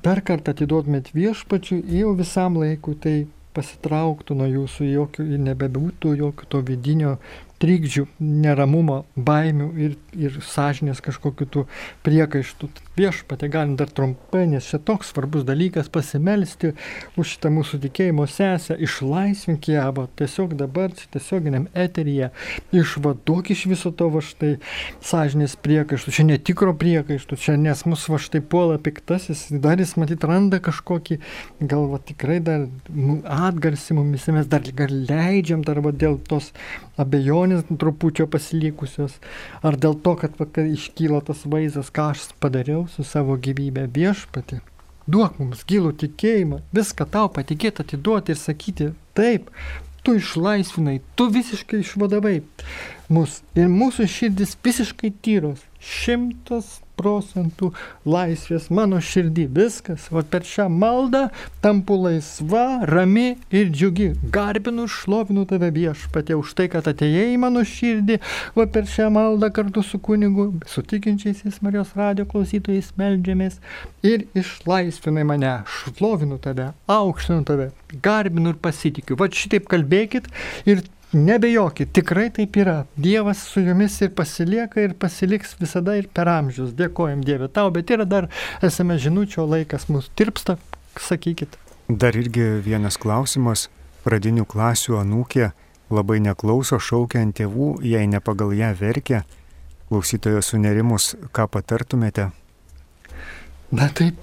dar 0.05 0.23
kartą 0.25 0.55
atiduotumėt 0.55 1.13
viešpačiui 1.17 1.83
jau 1.99 2.15
visam 2.19 2.57
laikui, 2.61 2.97
tai 2.97 3.15
pasitrauktų 3.57 4.37
nuo 4.39 4.49
jūsų 4.49 4.89
jokių 4.89 5.27
nebebūtų 5.49 6.15
jokio 6.21 6.49
to 6.53 6.61
vidinio 6.67 7.17
trikdžių, 7.61 8.07
neramumo, 8.21 9.03
baimių 9.21 9.67
ir, 9.85 9.97
ir 10.17 10.39
sąžinės 10.45 11.03
kažkokiu 11.05 11.47
tų 11.53 11.65
priekaištų. 12.07 12.71
Viešpatė 13.01 13.49
galim 13.53 13.77
dar 13.81 13.91
trumpai, 13.93 14.47
nes 14.49 14.67
čia 14.69 14.81
toks 14.83 15.13
svarbus 15.13 15.45
dalykas 15.49 15.89
pasimelsti 15.93 16.73
už 17.21 17.35
šitą 17.35 17.53
mūsų 17.55 17.81
tikėjimo 17.85 18.27
sesę, 18.29 18.77
išlaisvink 18.81 19.69
ją, 19.73 19.87
arba 19.87 20.07
tiesiog 20.21 20.57
dabar, 20.59 20.93
tiesioginiam 21.15 21.69
eteryje, 21.77 22.31
išvaduok 22.77 23.53
iš 23.55 23.67
viso 23.71 23.93
to 23.97 24.09
va 24.13 24.25
štai 24.25 24.55
sąžinės 25.05 25.57
priekaištų, 25.65 26.17
čia 26.17 26.27
netikro 26.29 26.75
priekaištų, 26.81 27.41
čia 27.41 27.57
nes 27.61 27.85
mūsų 27.89 28.17
va 28.17 28.21
štai 28.25 28.43
puola 28.53 28.81
piktasis, 28.81 29.47
dar 29.65 29.81
jis 29.81 29.97
matyt 30.01 30.25
randa 30.29 30.61
kažkokį, 30.65 31.21
gal 31.61 31.89
va 31.93 32.01
tikrai 32.05 32.41
dar 32.45 32.69
atgarsį 33.51 34.01
mumis, 34.01 34.29
mes 34.33 34.49
dar 34.51 34.65
gal 34.77 34.93
leidžiam 35.09 35.65
dar 35.67 35.81
va 35.85 35.93
dėl 35.93 36.21
tos 36.29 36.53
abejonės 37.01 37.50
trupučio 37.81 38.27
pasilikusios, 38.31 39.19
ar 39.67 39.79
dėl 39.81 39.97
to, 40.05 40.15
kad, 40.21 40.37
kad 40.41 40.65
iškyla 40.67 41.23
tas 41.29 41.45
vaizdas, 41.45 41.93
ką 41.95 42.11
aš 42.15 42.29
padariau 42.43 42.87
su 42.93 43.05
savo 43.07 43.37
gyvybė 43.37 43.89
viešpati. 43.95 44.61
Duok 45.11 45.41
mums 45.41 45.65
gilų 45.67 45.95
tikėjimą, 46.05 46.61
viską 46.77 47.07
tau 47.11 47.31
patikėti, 47.35 47.83
atiduoti 47.83 48.35
ir 48.35 48.39
sakyti, 48.39 48.91
taip, 49.19 49.51
tu 50.07 50.15
išlaisvinai, 50.21 51.01
tu 51.19 51.27
visiškai 51.33 51.83
išvadavai 51.83 52.37
mus 53.11 53.41
ir 53.59 53.67
mūsų 53.71 54.07
širdis 54.11 54.55
visiškai 54.65 55.11
tyros, 55.25 55.65
šimtas 55.81 56.79
procentų 57.01 57.71
laisvės 58.09 58.69
mano 58.75 59.01
širdį. 59.01 59.47
Viskas, 59.57 60.09
o 60.13 60.21
per 60.21 60.45
šią 60.47 60.67
maldą 60.73 61.23
tampu 61.65 61.97
laisva, 61.97 62.85
rami 62.89 63.39
ir 63.49 63.71
džiugi. 63.73 64.11
Garbinu 64.35 64.85
ir 64.85 64.93
šlovinu 64.93 65.47
tave 65.49 65.71
viešpatė 65.75 66.37
už 66.39 66.53
tai, 66.59 66.69
kad 66.73 66.91
atėjai 66.91 67.31
į 67.35 67.41
mano 67.41 67.65
širdį, 67.67 68.21
o 68.55 68.69
per 68.75 68.89
šią 68.91 69.09
maldą 69.17 69.51
kartu 69.57 69.85
su 69.87 70.01
kunigu, 70.03 70.51
su 70.69 70.85
tikinčiaisiais 70.93 71.61
Marijos 71.65 71.97
radio 71.99 72.29
klausytojais 72.29 72.93
melžiamės 73.01 73.59
ir 74.07 74.29
išlaisvinai 74.37 75.25
mane, 75.29 75.57
šlovinu 75.81 76.41
tave, 76.43 76.71
aukštinu 76.91 77.47
tave, 77.49 77.71
garbinu 78.05 78.55
ir 78.55 78.61
pasitikiu. 78.63 79.19
Va 79.21 79.31
šitaip 79.33 79.69
kalbėkit 79.73 80.29
ir 80.69 80.85
Nebejokit, 81.11 81.91
tikrai 81.91 82.29
taip 82.31 82.55
yra. 82.63 82.85
Dievas 82.95 83.41
su 83.51 83.61
jumis 83.67 83.97
ir 84.05 84.13
pasilieka 84.15 84.79
ir 84.85 84.93
pasiliks 84.95 85.57
visada 85.59 85.97
ir 85.99 86.07
per 86.07 86.31
amžius. 86.31 86.71
Dėkojom 86.79 87.25
Dievė 87.27 87.49
tau, 87.51 87.73
bet 87.75 87.91
yra 87.91 88.07
dar 88.07 88.29
esame 88.63 88.95
žinučio 88.95 89.43
laikas 89.51 89.89
mūsų 89.91 90.15
tirpsta, 90.15 90.57
sakykit. 90.95 91.59
Dar 91.91 92.15
irgi 92.15 92.63
vienas 92.63 92.99
klausimas. 92.99 93.69
pradinių 94.01 94.47
klasių 94.49 94.95
anūkė 94.97 95.51
labai 95.91 96.21
neklauso, 96.25 96.79
šaukia 96.79 97.21
ant 97.21 97.37
tėvų, 97.37 97.83
jei 97.85 98.07
ne 98.07 98.21
pagal 98.21 98.55
ją 98.57 98.71
verkia. 98.79 99.25
Klausytojo 99.91 100.41
sunerimus, 100.41 101.17
ką 101.35 101.49
patartumėte? 101.51 102.31
Na 103.71 103.91
taip, 103.91 104.17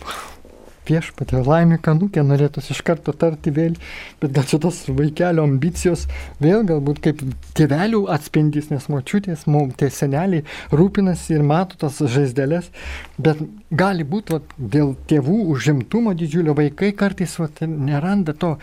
viešpatė 0.88 1.42
laimė 1.46 1.80
kanukė 1.84 2.24
norėtųsi 2.26 2.74
iš 2.76 2.82
karto 2.88 3.14
tarti 3.14 3.54
vėl, 3.54 3.76
bet 4.22 4.34
gal 4.36 4.48
čia 4.50 4.60
tos 4.64 4.84
vaikelio 4.88 5.46
ambicijos 5.48 6.06
vėl 6.44 6.64
galbūt 6.68 7.02
kaip 7.06 7.24
tėvelių 7.58 8.06
atspindys, 8.14 8.72
nes 8.74 8.88
močiutės, 8.92 9.48
mum 9.52 9.74
tie 9.78 9.90
seneliai 9.94 10.46
rūpinasi 10.72 11.38
ir 11.38 11.46
mato 11.48 11.80
tas 11.82 12.00
žaizdelės, 12.00 12.72
bet 13.18 13.44
gali 13.72 14.08
būti 14.08 14.38
vat, 14.38 14.56
dėl 14.58 14.96
tėvų 15.10 15.42
užimtumo 15.56 16.16
didžiulio 16.18 16.56
vaikai 16.58 16.94
kartais 16.98 17.38
vat, 17.42 17.62
neranda 17.68 18.36
to 18.38 18.56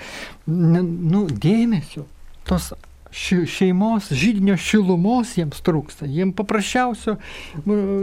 ne, 0.47 0.83
nu, 0.83 1.27
dėmesio, 1.29 2.09
tos 2.49 2.73
ši, 3.15 3.45
šeimos 3.51 4.11
žydinio 4.15 4.57
šilumos 4.61 5.37
jiems 5.39 5.63
trūksta. 5.65 6.09
Jiems 6.11 6.37
paprasčiausio 6.39 7.17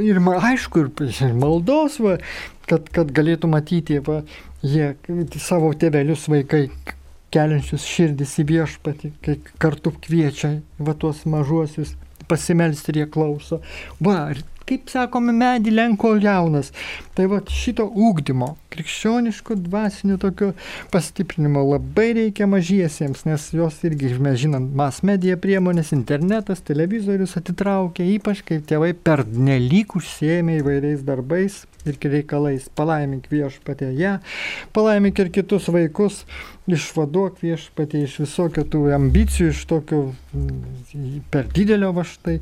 ir 0.05 0.21
aišku, 0.37 0.85
ir 0.85 1.35
maldos, 1.37 1.99
va, 2.03 2.17
kad, 2.69 2.87
kad 2.95 3.11
galėtų 3.15 3.51
matyti, 3.51 3.99
va, 4.05 4.21
jie 4.63 4.93
savo 5.41 5.73
tėvelius 5.75 6.27
vaikai 6.31 6.67
keliančius 7.31 7.87
širdis 7.87 8.37
į 8.41 8.47
viešpatį, 8.49 9.11
kai 9.23 9.37
kartu 9.61 9.93
kviečia 10.03 10.57
va 10.79 10.95
tuos 10.99 11.23
mažuosius 11.29 11.95
pasimelsti 12.31 12.91
ir 12.91 13.01
jie 13.01 13.07
klauso. 13.11 13.61
Va, 14.03 14.31
kaip 14.71 14.91
sakome, 14.91 15.33
medį 15.35 15.73
lenko 15.75 16.13
jaunas. 16.21 16.71
Tai 17.17 17.27
va 17.27 17.41
šito 17.51 17.83
ūkdymo, 17.91 18.53
krikščioniško 18.71 19.57
dvasinio 19.65 20.15
tokio 20.21 20.53
pastiprinimo 20.93 21.63
labai 21.67 22.11
reikia 22.15 22.47
mažiesiems, 22.47 23.25
nes 23.27 23.49
jos 23.55 23.81
irgi, 23.87 24.13
mes 24.23 24.39
žinom, 24.39 24.69
mas 24.79 25.01
medija 25.07 25.35
priemonės, 25.41 25.91
internetas, 25.97 26.63
televizorius 26.67 27.35
atitraukia, 27.39 28.07
ypač 28.15 28.45
kai 28.47 28.61
tėvai 28.63 28.93
per 28.95 29.25
nelik 29.27 29.97
užsiemė 29.99 30.61
įvairiais 30.61 31.03
darbais 31.07 31.65
ir 31.83 31.99
reikalais. 32.13 32.69
Palaimink 32.77 33.27
viešpatė 33.31 33.91
ją, 33.97 34.17
palaimink 34.75 35.19
ir 35.19 35.31
kitus 35.35 35.67
vaikus, 35.73 36.23
išvaduok 36.71 37.41
viešpatė 37.43 38.05
iš 38.05 38.21
visokio 38.23 38.63
tų 38.71 38.85
ambicijų, 38.95 39.51
iš 39.51 39.65
tokio 39.67 40.03
per 41.33 41.49
didelio 41.51 41.91
va 41.97 42.07
štai 42.07 42.39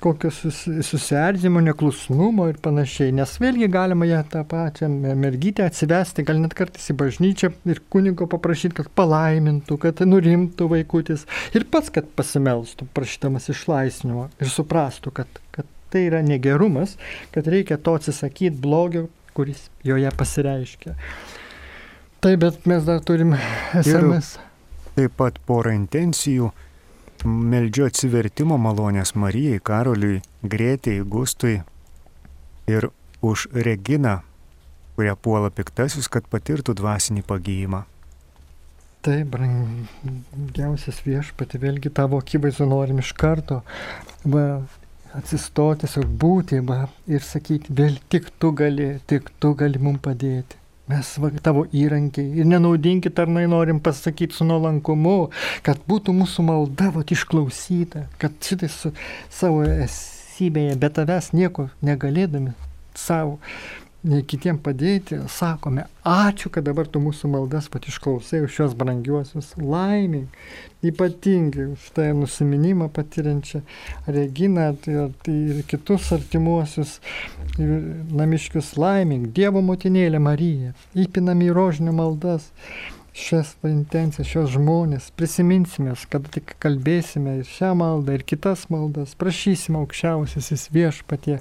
kokio 0.00 0.30
susierzimo, 0.30 1.60
neklusnumo 1.64 2.46
ir 2.50 2.58
panašiai. 2.62 3.12
Nes 3.16 3.34
vėlgi 3.42 3.68
galima 3.72 4.08
ją 4.08 4.20
tą 4.32 4.42
pačią 4.48 4.88
mergytę 5.20 5.66
atsivesti, 5.68 6.24
gal 6.26 6.40
net 6.42 6.54
kartais 6.58 6.88
į 6.92 6.96
bažnyčią 7.00 7.52
ir 7.70 7.82
kunigo 7.92 8.28
paprašyti, 8.30 8.78
kad 8.80 8.88
palaimintų, 8.98 9.78
kad 9.84 10.00
nurimtų 10.06 10.70
vaikutis 10.72 11.26
ir 11.56 11.66
pats, 11.70 11.92
kad 11.94 12.08
pasimelstų, 12.16 12.88
prašydamas 12.96 13.50
išlaisvinimo 13.52 14.28
ir 14.40 14.52
suprastų, 14.52 15.12
kad, 15.20 15.42
kad 15.54 15.68
tai 15.92 16.06
yra 16.08 16.22
negerumas, 16.24 16.96
kad 17.34 17.48
reikia 17.50 17.78
to 17.78 17.96
atsisakyti 17.98 18.56
blogio, 18.62 19.08
kuris 19.36 19.68
joje 19.86 20.10
pasireiškia. 20.16 20.96
Taip, 22.20 22.40
bet 22.42 22.66
mes 22.68 22.84
dar 22.84 23.00
turim 23.04 23.36
SMS. 23.72 24.34
Ir 24.36 24.98
taip 24.98 25.14
pat 25.16 25.38
porą 25.48 25.72
intencijų 25.76 26.50
Meldžiu 27.24 27.86
atsivertimo 27.88 28.56
malonės 28.60 29.14
Marijai, 29.18 29.60
Karoliui, 29.62 30.20
Grėtėjai, 30.42 31.04
Gustui 31.04 31.56
ir 32.70 32.88
už 33.20 33.48
Reginą, 33.52 34.20
kurie 34.96 35.14
puola 35.16 35.50
piktasis, 35.52 36.08
kad 36.08 36.28
patirtų 36.32 36.74
dvasinį 36.78 37.24
pagyjimą. 37.28 37.82
Taip, 39.00 39.32
brangiausias 39.32 41.00
viešpati, 41.06 41.60
vėlgi 41.60 41.92
tavo 41.96 42.20
akivaizdu 42.20 42.66
norim 42.68 43.00
iš 43.00 43.14
karto 43.16 43.62
va, 44.28 44.44
atsistoti, 45.16 45.86
tiesiog 45.86 46.10
būti 46.20 46.60
va, 46.68 46.82
ir 47.08 47.24
sakyti, 47.24 47.72
vėl 47.80 47.96
tik 48.12 48.28
tu 48.38 48.52
gali, 48.56 48.92
tik 49.08 49.32
tu 49.40 49.54
gali 49.56 49.80
mums 49.80 50.04
padėti. 50.04 50.59
Mes 50.90 51.10
va, 51.22 51.30
tavo 51.44 51.66
įrankiai. 51.76 52.40
Ir 52.40 52.48
nenaudingi 52.50 53.12
tarnai 53.14 53.44
norim 53.50 53.78
pasakyti 53.84 54.34
su 54.34 54.46
nuolankumu, 54.48 55.18
kad 55.66 55.82
būtų 55.90 56.14
mūsų 56.16 56.46
malda 56.48 56.90
va, 56.94 57.04
išklausyta, 57.06 58.06
kad 58.22 58.34
šitai 58.42 58.70
su 58.72 58.90
savo 59.30 59.62
esybėje 59.64 60.78
be 60.80 60.90
tavęs 60.96 61.30
nieko 61.36 61.68
negalėdami 61.86 62.56
savo 62.98 63.38
kitiem 64.00 64.56
padėti, 64.64 65.18
sakome, 65.28 65.84
ačiū, 66.08 66.48
kad 66.52 66.64
dabar 66.64 66.88
tu 66.88 67.02
mūsų 67.04 67.28
maldas 67.28 67.68
pat 67.72 67.84
išklausai 67.90 68.40
už 68.46 68.54
šios 68.54 68.76
brangiuosius 68.78 69.52
laiming, 69.60 70.30
ypatingai 70.80 71.66
už 71.74 71.90
tai 71.96 72.10
nusiminimą 72.16 72.88
patiriančią 72.96 73.60
Reginą 74.08 74.70
tai, 74.80 74.94
tai 75.24 75.34
ir 75.52 75.60
kitus 75.68 76.08
artimuosius 76.16 76.96
namiškius 77.58 78.72
laiming, 78.80 79.28
Dievo 79.36 79.60
motinėlė 79.64 80.22
Marija, 80.22 80.72
įpinami 80.96 81.50
į 81.50 81.58
rožinio 81.58 81.92
maldas 81.92 82.48
šias 83.20 83.52
intencijas, 83.66 84.28
šios 84.30 84.54
žmonės, 84.54 85.10
prisiminsime, 85.18 85.92
kad 86.08 86.28
tik 86.32 86.54
kalbėsime 86.62 87.40
ir 87.40 87.48
šią 87.48 87.74
maldą, 87.76 88.16
ir 88.16 88.24
kitas 88.24 88.68
maldas, 88.72 89.16
prašysime 89.18 89.80
aukščiausiasis 89.82 90.68
viešpatie 90.72 91.40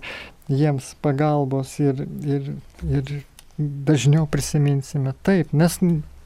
jiems 0.49 0.93
pagalbos 1.03 1.75
ir, 1.83 2.05
ir, 2.25 2.53
ir 2.89 3.11
dažniau 3.59 4.27
prisiminsime. 4.31 5.13
Taip, 5.25 5.51
nes, 5.57 5.75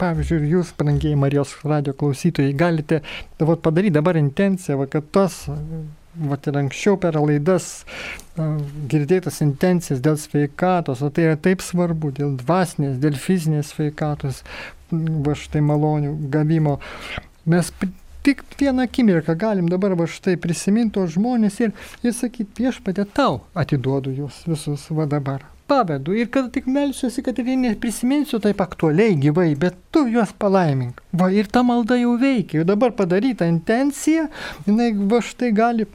pavyzdžiui, 0.02 0.40
ir 0.40 0.58
jūs, 0.58 0.74
brangiai 0.78 1.18
Marijos 1.20 1.56
radio 1.66 1.96
klausytojai, 1.98 2.54
galite 2.58 3.02
va, 3.42 3.56
padaryti 3.56 3.98
dabar 3.98 4.20
intenciją, 4.20 4.78
va, 4.84 4.88
kad 4.92 5.10
tos, 5.16 5.44
va, 5.50 6.38
ir 6.38 6.60
anksčiau 6.62 7.00
per 7.02 7.18
laidas 7.18 7.72
girdėtas 8.90 9.42
intencijas 9.46 10.02
dėl 10.04 10.20
sveikatos, 10.22 11.02
o 11.02 11.10
tai 11.14 11.28
yra 11.30 11.40
taip 11.42 11.66
svarbu, 11.66 12.14
dėl 12.20 12.38
dvasinės, 12.40 13.00
dėl 13.02 13.18
fizinės 13.20 13.74
sveikatos, 13.74 14.44
va 14.94 15.36
štai 15.38 15.64
malonių 15.66 16.16
gavimo. 16.34 16.80
Mes 17.50 17.74
tik 18.24 18.44
vieną 18.60 18.84
akimirką 18.88 19.36
galim 19.36 19.70
dabar 19.70 19.96
va 20.00 20.08
štai 20.08 20.38
prisiminti 20.40 20.96
tos 20.98 21.16
žmonės 21.18 21.60
ir, 21.64 21.74
ir 22.04 22.14
sakyti, 22.16 22.64
viešpatė 22.64 23.06
tau 23.18 23.42
atiduodu 23.56 24.14
juos 24.16 24.44
visus 24.48 24.86
va 24.96 25.08
dabar. 25.10 25.44
Pavedu 25.68 26.16
ir 26.16 26.30
kad 26.32 26.50
tik 26.56 26.68
melsiuosi, 26.68 27.24
kad 27.24 27.40
ir 27.40 27.50
neprisiminsiu 27.60 28.40
taip 28.44 28.62
aktualiai 28.64 29.16
gyvai, 29.20 29.54
bet 29.60 29.76
tu 29.92 30.06
juos 30.12 30.32
palaimink. 30.40 31.00
Va 31.16 31.30
ir 31.32 31.48
ta 31.52 31.64
malda 31.64 31.98
jau 32.00 32.16
veikia, 32.20 32.62
jau 32.62 32.68
dabar 32.68 32.96
padaryta 32.96 33.48
intencija, 33.48 34.30
jinai 34.68 34.92
va 35.12 35.22
štai 35.24 35.52
gali 35.56 35.90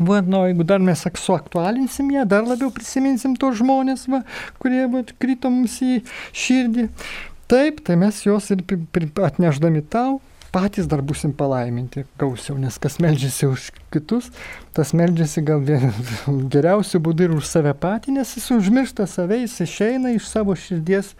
Va, 0.00 0.22
nu, 0.24 0.38
jeigu 0.48 0.64
dar 0.64 0.80
mes 0.80 1.02
suaktualinsim 1.20 2.08
ją, 2.14 2.22
dar 2.24 2.46
labiau 2.48 2.70
prisiminsim 2.72 3.34
tos 3.36 3.58
žmonės, 3.58 4.06
va, 4.08 4.22
kurie 4.58 4.86
va, 4.88 5.02
krito 5.20 5.50
mums 5.52 5.74
į 5.84 5.98
širdį. 6.32 6.86
Taip, 7.52 7.82
tai 7.84 7.98
mes 8.00 8.22
juos 8.24 8.48
ir 8.54 8.64
atneždami 9.20 9.84
tau 9.92 10.22
patys 10.52 10.86
dar 10.86 11.00
busim 11.02 11.32
palaiminti 11.32 12.04
gausiau, 12.20 12.58
nes 12.60 12.76
kas 12.78 12.98
melžiasi 13.02 13.48
už 13.48 13.70
kitus, 13.94 14.28
tas 14.76 14.92
melžiasi 14.96 15.42
gal 15.48 15.64
geriausių 16.54 17.00
būdų 17.06 17.28
ir 17.28 17.36
už 17.38 17.48
save 17.48 17.72
patį, 17.80 18.18
nes 18.18 18.36
jis 18.36 18.50
užmiršta 18.58 19.08
save, 19.08 19.40
jis 19.42 19.56
išeina 19.64 20.12
iš 20.16 20.28
savo 20.28 20.56
širdies 20.58 21.14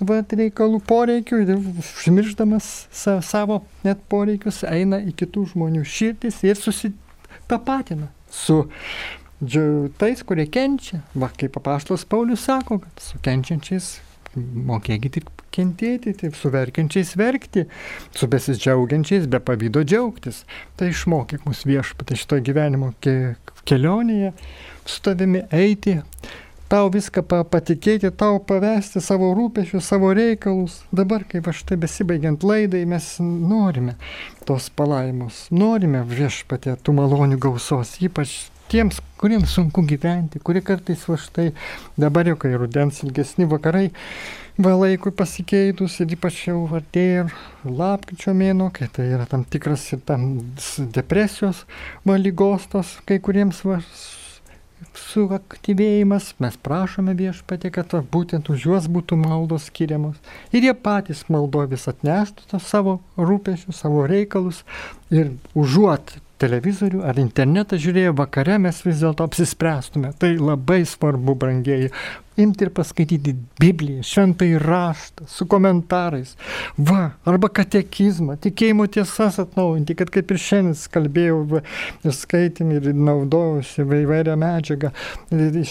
vat, 0.00 0.32
reikalų 0.36 0.82
poreikių 0.86 1.40
ir 1.44 1.54
užmiršdamas 1.56 2.68
sa, 2.92 3.18
savo 3.24 3.62
net 3.86 4.02
poreikius 4.12 4.62
eina 4.68 5.00
į 5.00 5.16
kitų 5.18 5.48
žmonių 5.54 5.86
širdis 5.88 6.42
ir 6.46 6.60
susitapatina 6.60 8.12
su 8.30 8.64
tais, 9.98 10.22
kurie 10.26 10.48
kenčia. 10.50 11.00
Va, 11.14 11.30
kaip 11.30 11.54
papaštas 11.54 12.04
Paulius 12.04 12.44
sako, 12.48 12.80
kad 12.82 13.02
su 13.02 13.20
kenčiančiais 13.22 13.96
mokėkit 14.36 15.18
tik 15.18 15.28
kentėti, 15.54 16.14
taip 16.18 16.36
su 16.38 16.50
verkiančiais 16.52 17.14
verkti, 17.18 17.66
su 18.14 18.28
besidžiaugiančiais 18.30 19.28
be 19.30 19.40
pavydo 19.42 19.84
džiaugtis. 19.86 20.44
Tai 20.78 20.90
išmokyk 20.92 21.46
mus 21.48 21.64
viešpatė 21.68 22.18
šito 22.18 22.40
gyvenimo 22.44 22.92
ke 23.04 23.36
kelionėje, 23.68 24.34
su 24.88 25.00
tavimi 25.04 25.44
eiti, 25.54 25.98
tau 26.68 26.90
viską 26.92 27.24
patikėti, 27.48 28.10
tau 28.20 28.38
pavesti 28.44 29.00
savo 29.04 29.30
rūpešius, 29.36 29.88
savo 29.88 30.12
reikalus. 30.16 30.82
Dabar, 30.92 31.24
kaip 31.28 31.48
aš 31.50 31.64
tai 31.68 31.80
besibaigiant 31.80 32.44
laidai, 32.44 32.84
mes 32.88 33.08
norime 33.22 33.96
tos 34.48 34.68
palaimos, 34.76 35.46
norime 35.50 36.04
viešpatė 36.08 36.76
tų 36.84 36.96
malonių 37.00 37.40
gausos, 37.48 37.96
ypač 38.04 38.36
tiems, 38.70 39.00
kuriems 39.20 39.54
sunku 39.56 39.82
gyventi, 39.88 40.40
kurie 40.44 40.62
kartais 40.64 41.04
va 41.08 41.16
štai 41.20 41.48
dabar 41.98 42.28
jau 42.30 42.36
kai 42.40 42.52
rudens 42.54 43.02
ilgesni 43.04 43.48
vakarai, 43.50 43.88
va 44.58 44.74
laikui 44.74 45.12
pasikeitus 45.14 45.98
ir 46.02 46.14
ypač 46.18 46.44
jau 46.48 46.60
artėja 46.78 47.26
lapkričio 47.64 48.34
mėno, 48.36 48.70
kai 48.74 48.90
tai 48.92 49.08
yra 49.14 49.26
tam 49.30 49.44
tikras 49.48 49.86
ir 49.94 50.04
tam 50.06 50.30
depresijos 50.94 51.64
va 52.06 52.18
lygos 52.20 52.68
tos 52.72 52.96
kai 53.08 53.20
kuriems 53.22 53.64
va 53.66 53.80
suaktyvėjimas, 54.98 56.32
mes 56.42 56.56
prašome 56.62 57.14
viešpatį, 57.18 57.70
kad 57.74 57.94
būtent 58.12 58.50
už 58.52 58.66
juos 58.68 58.86
būtų 58.90 59.18
maldos 59.18 59.68
skiriamos. 59.70 60.18
Ir 60.54 60.68
jie 60.68 60.74
patys 60.74 61.24
maldo 61.32 61.64
vis 61.70 61.88
atneštų 61.90 62.60
savo 62.62 62.98
rūpešius, 63.18 63.82
savo 63.82 64.06
reikalus 64.10 64.62
ir 65.10 65.34
užuot 65.58 66.18
televizorių 66.42 67.02
ar 67.06 67.18
internetą 67.20 67.78
žiūrėję 67.80 68.14
vakare, 68.18 68.58
mes 68.62 68.80
vis 68.86 69.02
dėlto 69.02 69.26
apsispręstume. 69.28 70.12
Tai 70.18 70.30
labai 70.38 70.80
svarbu, 70.86 71.34
brangieji, 71.38 71.90
imti 72.38 72.66
ir 72.66 72.72
paskaityti 72.74 73.34
Bibliją, 73.60 74.02
šventai 74.06 74.50
raštą, 74.62 75.26
su 75.30 75.46
komentarais. 75.50 76.36
Va, 76.78 77.12
arba 77.28 77.50
katekizmą, 77.60 78.38
tikėjimo 78.44 78.86
tiesas 78.94 79.40
atnaujinti, 79.42 79.96
kad 79.98 80.12
kaip 80.14 80.30
ir 80.34 80.42
šiandien 80.42 80.76
kalbėjau 80.94 81.40
va, 81.54 81.64
ir 82.04 82.14
skaitėm 82.14 82.76
ir 82.76 82.92
naudojausi 82.94 83.86
įvairią 83.86 84.38
medžiagą 84.38 84.94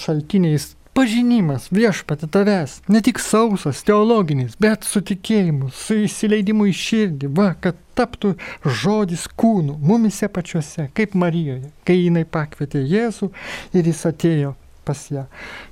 šaltiniais. 0.03 0.73
Pažinimas 0.97 1.67
viešpati 1.69 2.25
tavęs, 2.33 2.79
ne 2.89 3.03
tik 3.05 3.19
sausas, 3.21 3.83
teologinis, 3.85 4.55
bet 4.57 4.87
su 4.87 4.97
tikėjimu, 5.05 5.67
su 5.69 5.99
įsileidimu 6.07 6.65
į 6.71 6.73
širdį, 6.73 7.29
va, 7.37 7.51
kad 7.61 7.77
taptų 7.99 8.31
žodis 8.65 9.27
kūnų, 9.37 9.75
mumise 9.77 10.25
pačiuose, 10.33 10.87
kaip 10.97 11.13
Marijoje, 11.13 11.69
kai 11.85 11.99
jinai 11.99 12.23
pakvietė 12.25 12.81
Jėzų 12.81 13.29
ir 13.77 13.91
jis 13.91 14.01
atėjo 14.09 14.55
pas 14.87 15.03
ją 15.13 15.27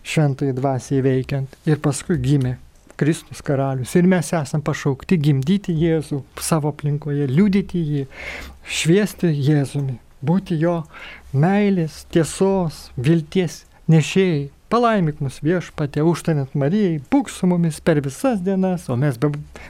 šventai 0.06 0.52
dvasiai 0.54 1.02
veikiant 1.02 1.58
ir 1.66 1.82
paskui 1.82 2.20
gimė 2.22 2.60
Kristus 2.96 3.42
karalius. 3.42 3.96
Ir 3.98 4.06
mes 4.12 4.30
esam 4.30 4.62
pašaukti 4.62 5.18
gimdyti 5.26 5.74
Jėzų 5.74 6.22
savo 6.38 6.70
aplinkoje, 6.70 7.26
liudyti 7.32 7.82
jį, 7.82 8.04
šviesti 8.62 9.34
Jėzumi, 9.34 9.98
būti 10.22 10.60
jo 10.62 10.84
meilės, 11.34 12.04
tiesos, 12.14 12.92
vilties 12.96 13.64
nešėjai. 13.92 14.52
Palaimik 14.66 15.20
mus 15.22 15.38
viešpatė, 15.46 16.02
užtanant 16.02 16.56
Marijai, 16.58 16.98
būk 17.14 17.30
su 17.30 17.46
mumis 17.46 17.78
per 17.86 18.00
visas 18.02 18.40
dienas, 18.42 18.88
o 18.90 18.98
mes 18.98 19.20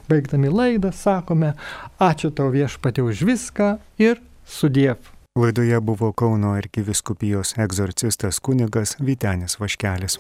baigdami 0.08 0.48
laidą 0.48 0.94
sakome, 0.96 1.52
ačiū 2.00 2.32
tau 2.32 2.48
viešpatė 2.54 3.04
už 3.04 3.26
viską 3.28 3.76
ir 4.00 4.24
sudiev. 4.48 5.12
Laidoje 5.36 5.82
buvo 5.84 6.14
Kauno 6.16 6.54
arkiviskupijos 6.56 7.58
egzorcistas 7.60 8.40
kunigas 8.40 8.96
Vitenis 9.04 9.60
Vaškelis. 9.60 10.16